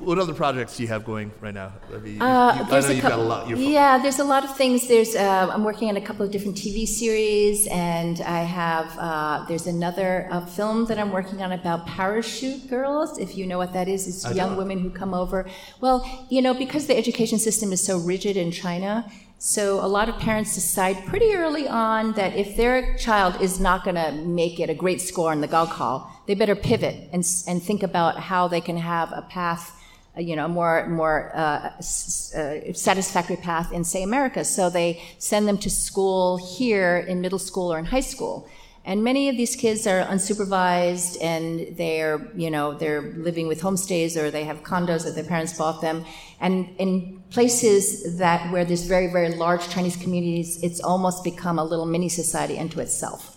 [0.07, 1.72] what other projects do you have going right now?
[1.92, 3.49] I, mean, you- Uh, you- I know you've got a lot.
[3.49, 4.86] You're yeah, there's a lot of things.
[4.88, 9.45] There's uh, I'm working on a couple of different TV series, and I have uh,
[9.49, 13.18] there's another uh, film that I'm working on about parachute girls.
[13.18, 14.59] If you know what that is, it's I young don't.
[14.59, 15.47] women who come over.
[15.80, 19.11] Well, you know, because the education system is so rigid in China.
[19.47, 23.84] So a lot of parents decide pretty early on that if their child is not
[23.84, 27.62] going to make it a great score on the Gaokao, they better pivot and, and
[27.62, 29.78] think about how they can have a path
[30.16, 34.45] uh, you know, more more uh, uh, satisfactory path in, say, America.
[34.45, 38.49] So they send them to school here in middle school or in high school.
[38.87, 44.16] And many of these kids are unsupervised, and they're you know they're living with homestays
[44.16, 46.05] or they have condos that their parents bought them.
[46.41, 51.64] And in places that where there's very very large Chinese communities, it's almost become a
[51.64, 53.30] little mini society unto itself.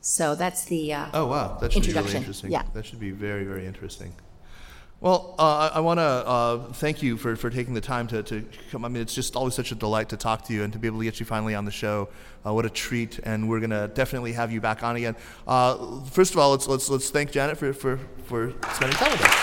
[0.00, 2.50] So that's the uh, Oh wow, that should be really interesting.
[2.50, 2.62] yeah.
[2.72, 4.14] That should be very very interesting.
[4.98, 8.42] Well, uh, I, want to uh, thank you for, for taking the time to, to
[8.70, 8.82] come.
[8.82, 10.86] I mean, it's just always such a delight to talk to you and to be
[10.86, 12.08] able to get you finally on the show.
[12.46, 13.18] Uh, what a treat!
[13.22, 15.14] And we're gonna definitely have you back on again.
[15.46, 19.22] Uh, first of all, let's let's let's thank Janet for for, for spending time with
[19.22, 19.34] us.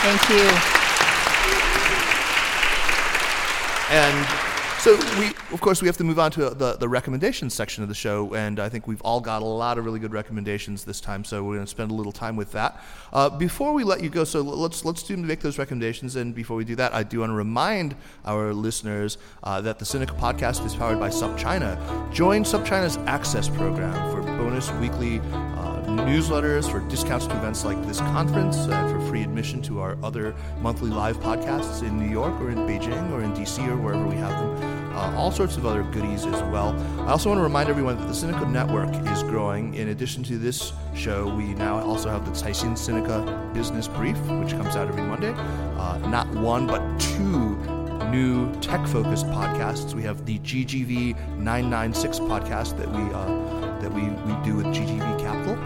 [0.00, 0.48] thank you.
[3.90, 7.82] And so we, of course, we have to move on to the, the recommendations section
[7.82, 10.84] of the show, and I think we've all got a lot of really good recommendations
[10.84, 11.24] this time.
[11.24, 12.80] So we're going to spend a little time with that.
[13.12, 16.16] Uh, before we let you go, so let's let's do make those recommendations.
[16.16, 19.84] And before we do that, I do want to remind our listeners uh, that the
[19.84, 22.12] Sinica podcast is powered by SupChina.
[22.12, 25.20] Join SupChina's Access program for bonus weekly.
[25.32, 29.96] Uh, newsletters for discounts to events like this conference and for free admission to our
[30.02, 34.06] other monthly live podcasts in New York or in Beijing or in DC or wherever
[34.06, 34.94] we have them.
[34.94, 36.76] Uh, all sorts of other goodies as well.
[37.00, 39.74] I also want to remind everyone that the Sinica Network is growing.
[39.74, 44.50] In addition to this show, we now also have the Caixin Sinica Business Brief, which
[44.50, 45.32] comes out every Monday.
[45.36, 47.56] Uh, not one, but two
[48.10, 49.94] new tech-focused podcasts.
[49.94, 55.20] We have the GGV 996 podcast that we uh, that we, we do with GGV
[55.20, 55.56] Capital,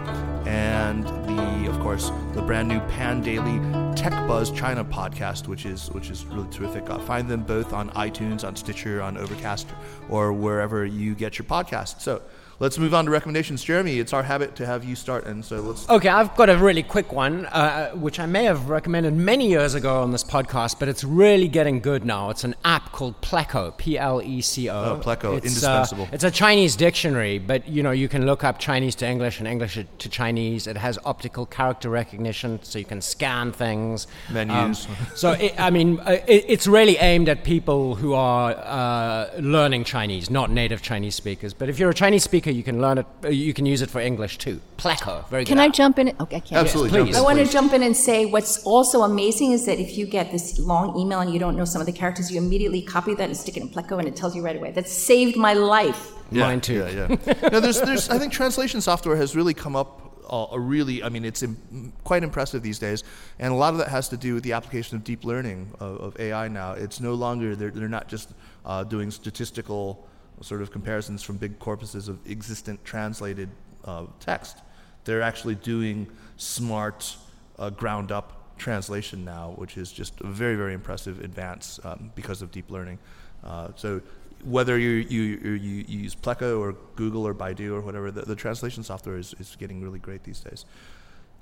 [0.47, 6.11] and the of course the brand new Pandaily Tech Buzz China podcast, which is which
[6.11, 6.89] is really terrific.
[6.91, 9.69] Uh, find them both on iTunes, on Stitcher, on Overcast,
[10.09, 12.01] or wherever you get your podcasts.
[12.01, 12.23] So.
[12.63, 13.65] Let's move on to recommendations.
[13.65, 15.91] Jeremy, it's our habit to have you start, and so let's.
[15.91, 19.75] Okay, I've got a really quick one, uh, which I may have recommended many years
[19.75, 22.31] ago on this podcast, but it's really getting good now.
[22.31, 24.75] It's an app called Pleco, P L E C O.
[24.75, 26.05] Oh, Pleco, It's, indispensable.
[26.05, 29.41] Uh, it's a Chinese dictionary, but you know you can look up Chinese to English
[29.41, 30.69] and English to Chinese.
[30.69, 34.07] It has optical character recognition, so you can scan things.
[34.31, 34.87] Menus.
[34.87, 39.31] Um, so it, I mean, uh, it, it's really aimed at people who are uh,
[39.41, 41.55] learning Chinese, not native Chinese speakers.
[41.55, 43.07] But if you're a Chinese speaker, you can learn it.
[43.25, 44.61] uh, You can use it for English too.
[44.79, 45.59] Pleco, very Can good.
[45.59, 45.73] Can I app.
[45.73, 46.09] jump in?
[46.21, 46.53] Okay, I can't.
[46.65, 47.15] Absolutely, please.
[47.15, 50.07] jump I want to jump in and say what's also amazing is that if you
[50.07, 53.15] get this long email and you don't know some of the characters, you immediately copy
[53.15, 54.71] that and stick it in Pleco and it tells you right away.
[54.73, 56.13] That saved my life.
[56.31, 56.75] Mine too.
[56.75, 57.49] Yeah, yeah.
[57.53, 60.01] no, there's, there's, I think translation software has really come up
[60.31, 63.05] uh, a really, I mean, it's Im- quite impressive these days,
[63.39, 65.97] and a lot of that has to do with the application of deep learning of,
[66.01, 66.49] of AI.
[66.49, 68.31] Now, it's no longer they're, they're not just
[68.65, 70.07] uh, doing statistical
[70.43, 73.49] sort of comparisons from big corpuses of existent translated
[73.85, 74.59] uh, text.
[75.05, 77.17] They're actually doing smart,
[77.59, 82.43] uh, ground up translation now, which is just a very, very impressive advance um, because
[82.43, 82.99] of deep learning.
[83.43, 84.01] Uh, so
[84.45, 88.83] whether you, you, you, use Pleco or Google or Baidu or whatever, the, the translation
[88.83, 90.65] software is, is getting really great these days.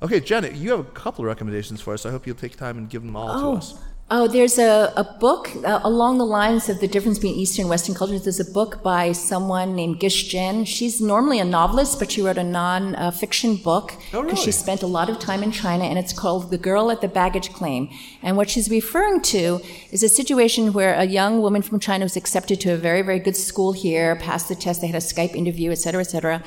[0.03, 2.07] Okay, Janet, you have a couple of recommendations for us.
[2.07, 3.75] I hope you'll take time and give them all oh, to us.
[4.13, 7.71] Oh, there's a, a book uh, along the lines of the difference between Eastern and
[7.71, 8.25] Western cultures.
[8.25, 10.65] There's a book by someone named Gish Jen.
[10.65, 14.35] She's normally a novelist, but she wrote a non-fiction book because oh, really?
[14.35, 17.07] she spent a lot of time in China, and it's called The Girl at the
[17.07, 17.89] Baggage Claim.
[18.21, 19.61] And what she's referring to
[19.93, 23.21] is a situation where a young woman from China was accepted to a very, very
[23.21, 26.43] good school here, passed the test, they had a Skype interview, et cetera, et cetera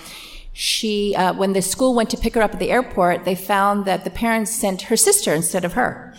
[0.56, 3.86] she, uh, when the school went to pick her up at the airport, they found
[3.86, 6.13] that the parents sent her sister instead of her.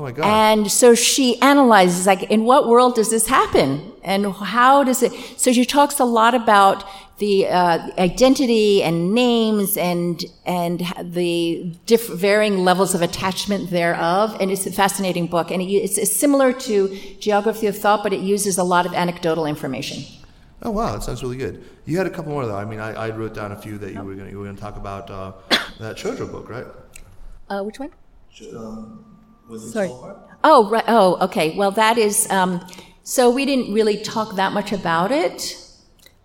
[0.00, 0.24] Oh my God.
[0.24, 3.92] And so she analyzes, like, in what world does this happen?
[4.02, 5.12] And how does it?
[5.36, 6.84] So she talks a lot about
[7.18, 14.34] the uh, identity and names and and the diff- varying levels of attachment thereof.
[14.40, 15.50] And it's a fascinating book.
[15.50, 19.44] And it's, it's similar to Geography of Thought, but it uses a lot of anecdotal
[19.44, 20.02] information.
[20.62, 21.62] Oh wow, that sounds really good.
[21.84, 22.56] You had a couple more though.
[22.56, 25.10] I mean, I, I wrote down a few that you were going to talk about
[25.10, 25.32] uh,
[25.78, 26.64] that Shoujo book, right?
[27.50, 27.90] Uh, which one?
[28.56, 29.04] Um,
[29.58, 29.90] Sorry.
[30.42, 30.84] Oh, right.
[30.86, 31.56] Oh, okay.
[31.56, 32.30] Well, that is.
[32.30, 32.66] Um,
[33.02, 35.56] so we didn't really talk that much about it,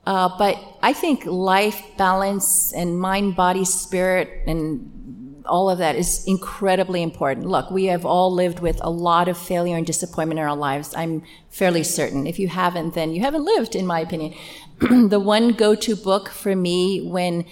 [0.05, 6.23] uh, but I think life balance and mind, body, spirit, and all of that is
[6.27, 7.47] incredibly important.
[7.47, 10.93] Look, we have all lived with a lot of failure and disappointment in our lives.
[10.95, 12.27] I'm fairly certain.
[12.27, 14.33] If you haven't, then you haven't lived, in my opinion.
[14.79, 17.45] the one go-to book for me when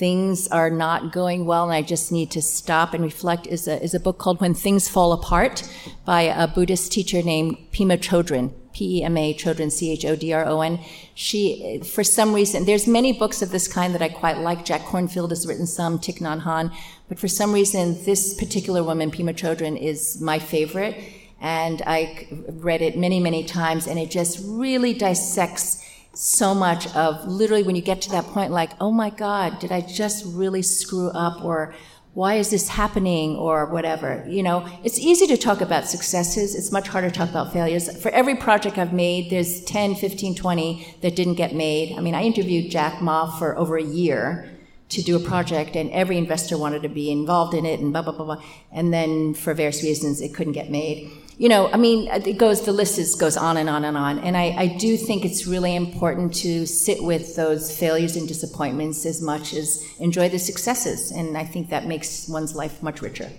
[0.00, 3.80] things are not going well and I just need to stop and reflect is a,
[3.84, 5.62] is a book called When Things Fall Apart
[6.06, 8.54] by a Buddhist teacher named Pema Chodron.
[8.72, 10.78] P-E-M-A Chodron, C-H-O-D-R-O-N.
[11.14, 14.64] She, for some reason, there's many books of this kind that I quite like.
[14.64, 16.72] Jack Kornfield has written some, Thich Nhat Hanh,
[17.08, 20.96] but for some reason, this particular woman, Pema Chodron, is my favorite.
[21.40, 25.84] And I read it many, many times, and it just really dissects
[26.14, 29.72] so much of literally when you get to that point, like, oh my God, did
[29.72, 31.44] I just really screw up?
[31.44, 31.74] Or
[32.14, 33.36] why is this happening?
[33.36, 34.24] Or whatever.
[34.28, 36.54] You know, it's easy to talk about successes.
[36.54, 38.00] It's much harder to talk about failures.
[38.02, 41.96] For every project I've made, there's 10, 15, 20 that didn't get made.
[41.96, 44.50] I mean, I interviewed Jack Ma for over a year
[44.90, 48.02] to do a project and every investor wanted to be involved in it and blah
[48.02, 48.42] blah blah blah
[48.72, 52.66] and then for various reasons it couldn't get made you know, I mean, it goes,
[52.66, 54.18] the list is, goes on and on and on.
[54.18, 59.06] And I, I do think it's really important to sit with those failures and disappointments
[59.06, 61.10] as much as enjoy the successes.
[61.10, 63.30] And I think that makes one's life much richer.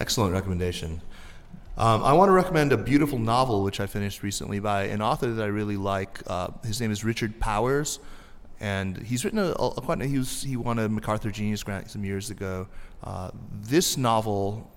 [0.00, 1.00] Excellent recommendation.
[1.76, 5.32] Um, I want to recommend a beautiful novel which I finished recently by an author
[5.32, 6.22] that I really like.
[6.28, 7.98] Uh, his name is Richard Powers,
[8.60, 10.00] and he's written a, a quite.
[10.02, 12.68] He was he won a MacArthur Genius Grant some years ago.
[13.02, 14.70] Uh, this novel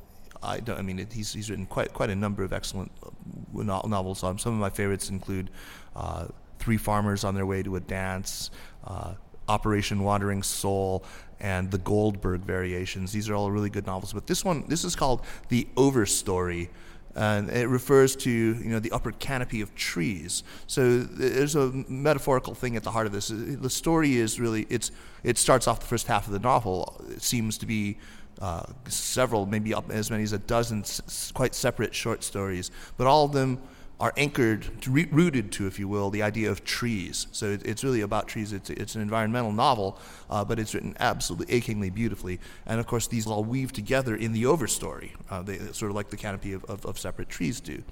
[0.43, 3.87] I, don't, I mean, it, he's, he's written quite quite a number of excellent uh,
[3.87, 4.23] novels.
[4.23, 5.49] Um, some of my favorites include
[5.95, 6.27] uh,
[6.59, 8.51] Three Farmers on Their Way to a Dance,
[8.85, 9.15] uh,
[9.47, 11.03] Operation Wandering Soul,
[11.39, 13.11] and the Gold Bug Variations.
[13.11, 14.13] These are all really good novels.
[14.13, 16.69] But this one, this is called The Overstory.
[17.13, 20.43] And it refers to you know the upper canopy of trees.
[20.67, 23.27] So there's a metaphorical thing at the heart of this.
[23.35, 27.03] The story is really it's it starts off the first half of the novel.
[27.09, 27.97] It seems to be
[28.41, 33.07] uh, several, maybe up as many as a dozen s- quite separate short stories, but
[33.07, 33.59] all of them
[33.99, 37.27] are anchored, to, rooted to, if you will, the idea of trees.
[37.31, 38.51] So it, it's really about trees.
[38.51, 42.39] It's, it's an environmental novel, uh, but it's written absolutely achingly beautifully.
[42.65, 46.09] And of course, these all weave together in the overstory, uh, they, sort of like
[46.09, 47.83] the canopy of, of, of separate trees do.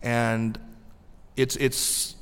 [0.00, 0.60] And
[1.36, 2.14] it's, it's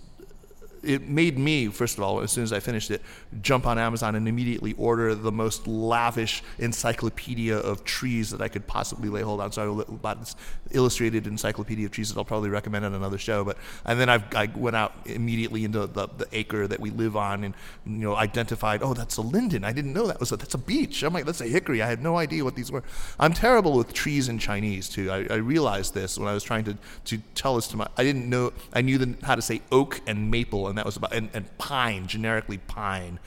[0.82, 3.02] it made me, first of all, as soon as I finished it,
[3.42, 8.66] jump on Amazon and immediately order the most lavish encyclopedia of trees that I could
[8.66, 9.52] possibly lay hold on.
[9.52, 10.36] So I bought this
[10.70, 13.44] illustrated encyclopedia of trees that I'll probably recommend on another show.
[13.44, 17.16] But and then I've, i went out immediately into the, the acre that we live
[17.16, 17.54] on and
[17.84, 18.82] you know identified.
[18.82, 19.64] Oh, that's a linden.
[19.64, 21.02] I didn't know that was a, that's a beech.
[21.02, 21.82] I'm like, that's a hickory.
[21.82, 22.82] I had no idea what these were.
[23.18, 25.10] I'm terrible with trees in Chinese too.
[25.10, 26.76] I, I realized this when I was trying to
[27.06, 27.88] to tell this to my.
[27.96, 28.52] I didn't know.
[28.72, 31.58] I knew the, how to say oak and maple and that was about and, and
[31.58, 33.18] pine generically pine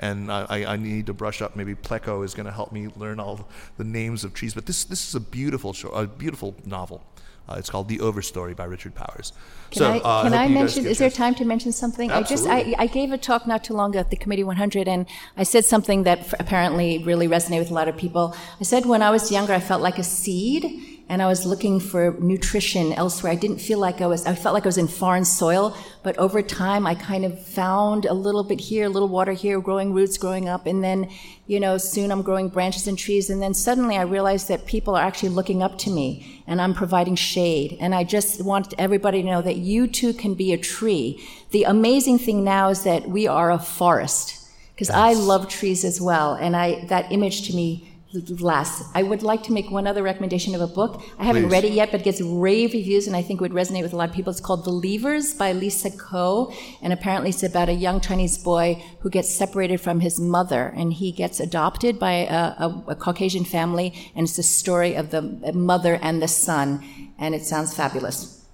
[0.00, 1.56] and I, I, need to brush up.
[1.56, 3.46] Maybe Pleco is going to help me learn all
[3.76, 4.54] the names of trees.
[4.54, 7.04] But this this is a beautiful show, a beautiful novel.
[7.48, 9.32] Uh, it's called The Overstory by Richard Powers.
[9.70, 10.86] Can so, I, uh, can I, I mention?
[10.86, 12.10] Is there time to mention something?
[12.10, 12.50] Absolutely.
[12.50, 14.86] I just I, I gave a talk not too long ago at the Committee 100,
[14.88, 18.36] and I said something that apparently really resonated with a lot of people.
[18.60, 21.80] I said when I was younger, I felt like a seed and I was looking
[21.80, 23.32] for nutrition elsewhere.
[23.32, 26.16] I didn't feel like I was, I felt like I was in foreign soil, but
[26.18, 29.92] over time I kind of found a little bit here, a little water here, growing
[29.92, 31.10] roots growing up, and then,
[31.48, 34.94] you know, soon I'm growing branches and trees, and then suddenly I realized that people
[34.94, 37.76] are actually looking up to me, and I'm providing shade.
[37.80, 41.26] And I just want everybody to know that you too can be a tree.
[41.50, 46.00] The amazing thing now is that we are a forest, because I love trees as
[46.00, 48.84] well, and I, that image to me last.
[48.94, 51.02] I would like to make one other recommendation of a book.
[51.18, 51.52] I haven't Please.
[51.52, 53.96] read it yet, but it gets rave reviews and I think would resonate with a
[53.96, 54.30] lot of people.
[54.30, 56.52] It's called *The Believers by Lisa Ko.
[56.82, 60.92] And apparently it's about a young Chinese boy who gets separated from his mother and
[60.92, 63.92] he gets adopted by a, a, a Caucasian family.
[64.14, 65.22] And it's the story of the
[65.54, 66.84] mother and the son.
[67.18, 68.44] And it sounds fabulous.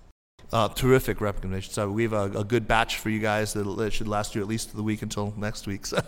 [0.53, 1.73] Uh, terrific recommendation.
[1.73, 4.49] So we have a, a good batch for you guys that, should last you at
[4.49, 5.93] least the week until next week's.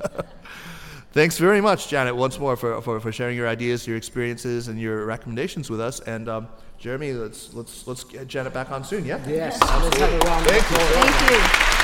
[1.13, 4.79] Thanks very much, Janet, once more for, for, for sharing your ideas, your experiences, and
[4.79, 6.01] your recommendations with us.
[6.01, 6.49] And um,
[6.79, 9.05] Jeremy, let's let's let's get Janet back on soon.
[9.05, 9.19] Yeah.
[9.27, 10.77] Yes, let's have a round of Thank you.
[10.77, 11.78] Thank you.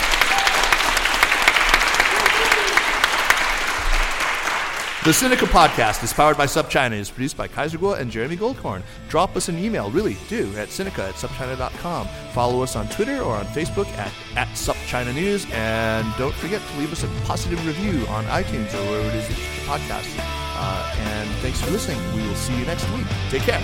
[5.04, 6.92] The Sinica podcast is powered by SupChina.
[6.92, 8.82] It's produced by Kaiser Kuo and Jeremy Goldkorn.
[9.10, 12.08] Drop us an email, really do, at Sinica at SupChina.com.
[12.32, 15.44] Follow us on Twitter or on Facebook at, at SupChina News.
[15.52, 19.28] And don't forget to leave us a positive review on iTunes or wherever it is
[19.28, 20.16] that you get your podcasts.
[20.56, 21.98] Uh, and thanks for listening.
[22.16, 23.04] We will see you next week.
[23.28, 23.60] Take care.